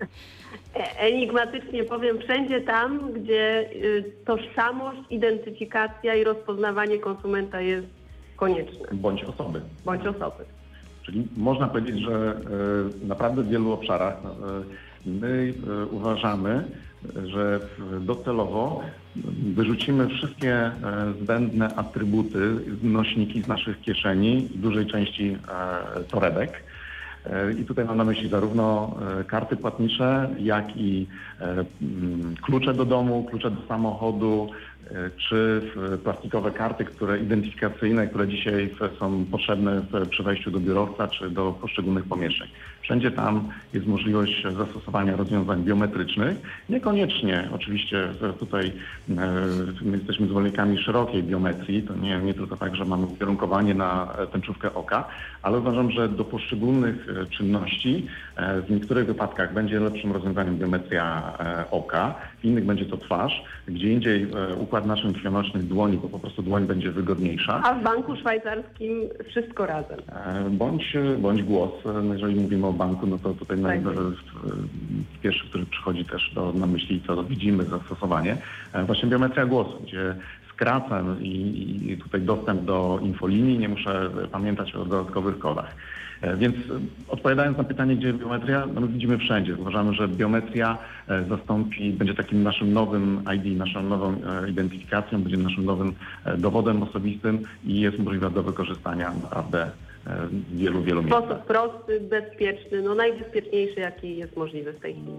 E- 0.76 0.98
Enigmatycznie 0.98 1.84
powiem, 1.84 2.18
wszędzie 2.24 2.60
tam, 2.60 3.12
gdzie 3.12 3.70
y, 3.74 4.04
tożsamość, 4.26 4.98
identyfikacja 5.10 6.14
i 6.14 6.24
rozpoznawanie 6.24 6.98
konsumenta 6.98 7.60
jest 7.60 7.86
konieczne, 8.42 8.88
Bądź 8.92 9.24
osoby. 9.24 9.60
bądź 9.84 10.06
osoby. 10.06 10.44
Czyli 11.02 11.28
można 11.36 11.68
powiedzieć, 11.68 12.00
że 12.00 12.36
e, 13.04 13.06
naprawdę 13.06 13.42
w 13.42 13.48
wielu 13.48 13.72
obszarach 13.72 14.14
e, 14.14 14.28
my 15.10 15.54
e, 15.82 15.86
uważamy, 15.86 16.64
że 17.26 17.60
docelowo 18.00 18.80
wyrzucimy 19.54 20.08
wszystkie 20.08 20.70
zbędne 21.22 21.74
atrybuty, 21.74 22.38
nośniki 22.82 23.42
z 23.42 23.48
naszych 23.48 23.80
kieszeni, 23.80 24.48
w 24.54 24.58
dużej 24.58 24.86
części 24.86 25.36
torebek. 26.08 26.62
I 27.60 27.64
tutaj 27.64 27.84
mam 27.84 27.96
na 27.96 28.04
myśli 28.04 28.28
zarówno 28.28 28.94
karty 29.26 29.56
płatnicze, 29.56 30.28
jak 30.38 30.76
i 30.76 31.06
klucze 32.42 32.74
do 32.74 32.84
domu, 32.84 33.24
klucze 33.30 33.50
do 33.50 33.66
samochodu, 33.68 34.50
czy 35.16 35.62
plastikowe 36.04 36.50
karty, 36.50 36.84
które 36.84 37.18
identyfikacyjne, 37.18 38.06
które 38.06 38.28
dzisiaj 38.28 38.70
są 38.98 39.24
potrzebne 39.30 39.82
przy 40.10 40.22
wejściu 40.22 40.50
do 40.50 40.60
biurowca 40.60 41.08
czy 41.08 41.30
do 41.30 41.52
poszczególnych 41.52 42.04
pomieszczeń. 42.04 42.48
Wszędzie 42.82 43.10
tam 43.10 43.48
jest 43.72 43.86
możliwość 43.86 44.42
zastosowania 44.58 45.16
rozwiązań 45.16 45.64
biometrycznych. 45.64 46.36
Niekoniecznie 46.68 47.48
oczywiście 47.52 48.08
tutaj 48.38 48.66
e, 48.66 49.12
my 49.82 49.96
jesteśmy 49.96 50.26
zwolennikami 50.26 50.78
szerokiej 50.78 51.22
biometrii. 51.22 51.82
To 51.82 51.96
nie, 51.96 52.18
nie 52.18 52.34
tylko 52.34 52.56
tak, 52.56 52.76
że 52.76 52.84
mamy 52.84 53.06
ukierunkowanie 53.06 53.74
na 53.74 54.14
e, 54.18 54.26
tęczówkę 54.26 54.74
oka, 54.74 55.08
ale 55.42 55.58
uważam, 55.58 55.90
że 55.90 56.08
do 56.08 56.24
poszczególnych 56.24 57.06
e, 57.08 57.26
czynności 57.26 58.06
w 58.66 58.70
niektórych 58.70 59.06
wypadkach 59.06 59.54
będzie 59.54 59.80
lepszym 59.80 60.12
rozwiązaniem 60.12 60.58
biometria 60.58 61.32
oka, 61.70 62.14
w 62.42 62.44
innych 62.44 62.64
będzie 62.64 62.84
to 62.84 62.96
twarz, 62.96 63.44
gdzie 63.68 63.92
indziej 63.92 64.22
e, 64.22 64.54
układ 64.54 64.86
naszych 64.86 65.12
krwionośnych 65.12 65.64
dłoni, 65.64 65.98
bo 65.98 66.08
po 66.08 66.18
prostu 66.18 66.42
dłoń 66.42 66.66
będzie 66.66 66.90
wygodniejsza. 66.90 67.60
A 67.64 67.74
w 67.74 67.82
banku 67.82 68.16
szwajcarskim 68.16 69.00
wszystko 69.28 69.66
razem. 69.66 69.98
E, 70.08 70.50
Bądź, 70.50 70.96
bądź 71.18 71.42
głos. 71.42 71.70
E, 71.86 72.02
no 72.02 72.14
Jeżeli 72.14 72.34
mówimy 72.34 72.66
o 72.66 72.72
banku, 72.72 73.06
no 73.06 73.18
to 73.18 73.34
tutaj 73.34 73.62
Tak. 73.62 73.80
pierwszy, 75.22 75.48
który 75.48 75.66
przychodzi 75.66 76.04
też 76.04 76.30
do, 76.34 76.52
na 76.52 76.66
myśli, 76.66 77.02
co 77.06 77.24
widzimy 77.24 77.64
zastosowanie, 77.64 78.36
właśnie 78.86 79.08
biometria 79.08 79.46
głosu, 79.46 79.78
gdzie 79.82 80.14
skracam 80.52 81.22
i, 81.22 81.92
i 81.92 81.96
tutaj 81.98 82.20
dostęp 82.20 82.64
do 82.64 82.98
infolinii, 83.02 83.58
nie 83.58 83.68
muszę 83.68 84.10
pamiętać 84.32 84.74
o 84.74 84.84
dodatkowych 84.84 85.38
kodach. 85.38 85.74
E, 86.22 86.36
Więc 86.36 86.56
e, 86.56 86.58
odpowiadając 87.08 87.58
na 87.58 87.64
pytanie, 87.64 87.96
gdzie 87.96 88.12
biometria, 88.12 88.66
no 88.74 88.80
my 88.80 88.88
widzimy 88.88 89.18
wszędzie. 89.18 89.54
Uważamy, 89.56 89.94
że 89.94 90.08
biometria 90.08 90.78
e, 91.08 91.24
zastąpi, 91.28 91.92
będzie 91.92 92.14
takim 92.14 92.42
naszym 92.42 92.72
nowym 92.72 93.22
ID, 93.36 93.58
naszą 93.58 93.82
nową 93.82 94.14
identyfikacją, 94.50 95.22
będzie 95.22 95.36
naszym 95.36 95.64
nowym 95.64 95.92
dowodem 96.38 96.82
osobistym 96.82 97.42
i 97.64 97.80
jest 97.80 97.98
możliwa 97.98 98.30
do 98.30 98.42
wykorzystania 98.42 99.12
naprawdę 99.22 99.70
w 100.30 100.56
wielu, 100.56 100.82
wielu 100.82 101.02
W 101.02 101.04
miejscach. 101.04 101.24
sposób 101.24 101.46
prosty, 101.46 102.00
bezpieczny, 102.00 102.82
no 102.82 102.94
najbezpieczniejszy, 102.94 103.80
jaki 103.80 104.16
jest 104.16 104.36
możliwy 104.36 104.72
w 104.72 104.80
tej 104.80 104.92
chwili. 104.94 105.12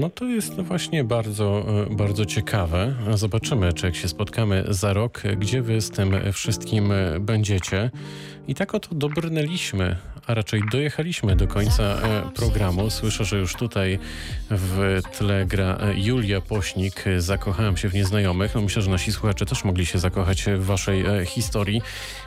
No 0.00 0.10
to 0.10 0.24
jest 0.24 0.60
właśnie 0.60 1.04
bardzo, 1.04 1.64
bardzo 1.90 2.24
ciekawe. 2.26 2.94
Zobaczymy, 3.14 3.72
czy 3.72 3.86
jak 3.86 3.94
się 3.96 4.08
spotkamy 4.08 4.64
za 4.68 4.92
rok, 4.92 5.22
gdzie 5.38 5.62
wy 5.62 5.80
z 5.80 5.90
tym 5.90 6.10
wszystkim 6.32 6.92
będziecie. 7.20 7.90
I 8.48 8.54
tak 8.54 8.74
oto 8.74 8.94
dobrnęliśmy, 8.94 9.96
a 10.28 10.34
raczej 10.34 10.62
dojechaliśmy 10.72 11.36
do 11.36 11.46
końca 11.46 11.82
e, 11.82 12.30
programu. 12.34 12.90
Słyszę, 12.90 13.24
że 13.24 13.38
już 13.38 13.54
tutaj 13.54 13.98
w 14.50 15.00
tle 15.18 15.46
gra 15.46 15.78
e, 15.80 15.94
Julia 16.00 16.40
Pośnik. 16.40 17.04
Zakochałem 17.18 17.76
się 17.76 17.88
w 17.88 17.94
nieznajomych. 17.94 18.54
No 18.54 18.60
myślę, 18.60 18.82
że 18.82 18.90
nasi 18.90 19.12
słuchacze 19.12 19.46
też 19.46 19.64
mogli 19.64 19.86
się 19.86 19.98
zakochać 19.98 20.44
w 20.44 20.64
waszej 20.64 21.06
e, 21.06 21.26
historii. 21.26 21.82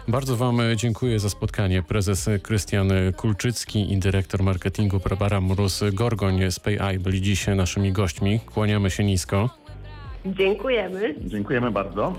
Bardzo 0.08 0.38
wam 0.38 0.60
dziękuję 0.76 1.20
za 1.20 1.30
spotkanie. 1.30 1.84
Prezes 1.84 2.30
Krystian 2.44 2.92
Kulczycki 3.18 3.94
i 3.94 3.98
dyrektor 3.98 4.44
marketingu 4.44 5.00
Barbara 5.00 5.42
Mróz-Gorgoń 5.42 6.52
z 6.52 6.60
PayEye 6.60 7.00
byli 7.00 7.22
dziś 7.22 7.48
naszymi 7.48 7.92
gośćmi. 7.92 8.40
Kłaniamy 8.40 8.92
się 8.92 9.04
nisko. 9.04 9.50
Dziękujemy. 10.26 11.16
Dziękujemy 11.26 11.72
bardzo. 11.72 12.14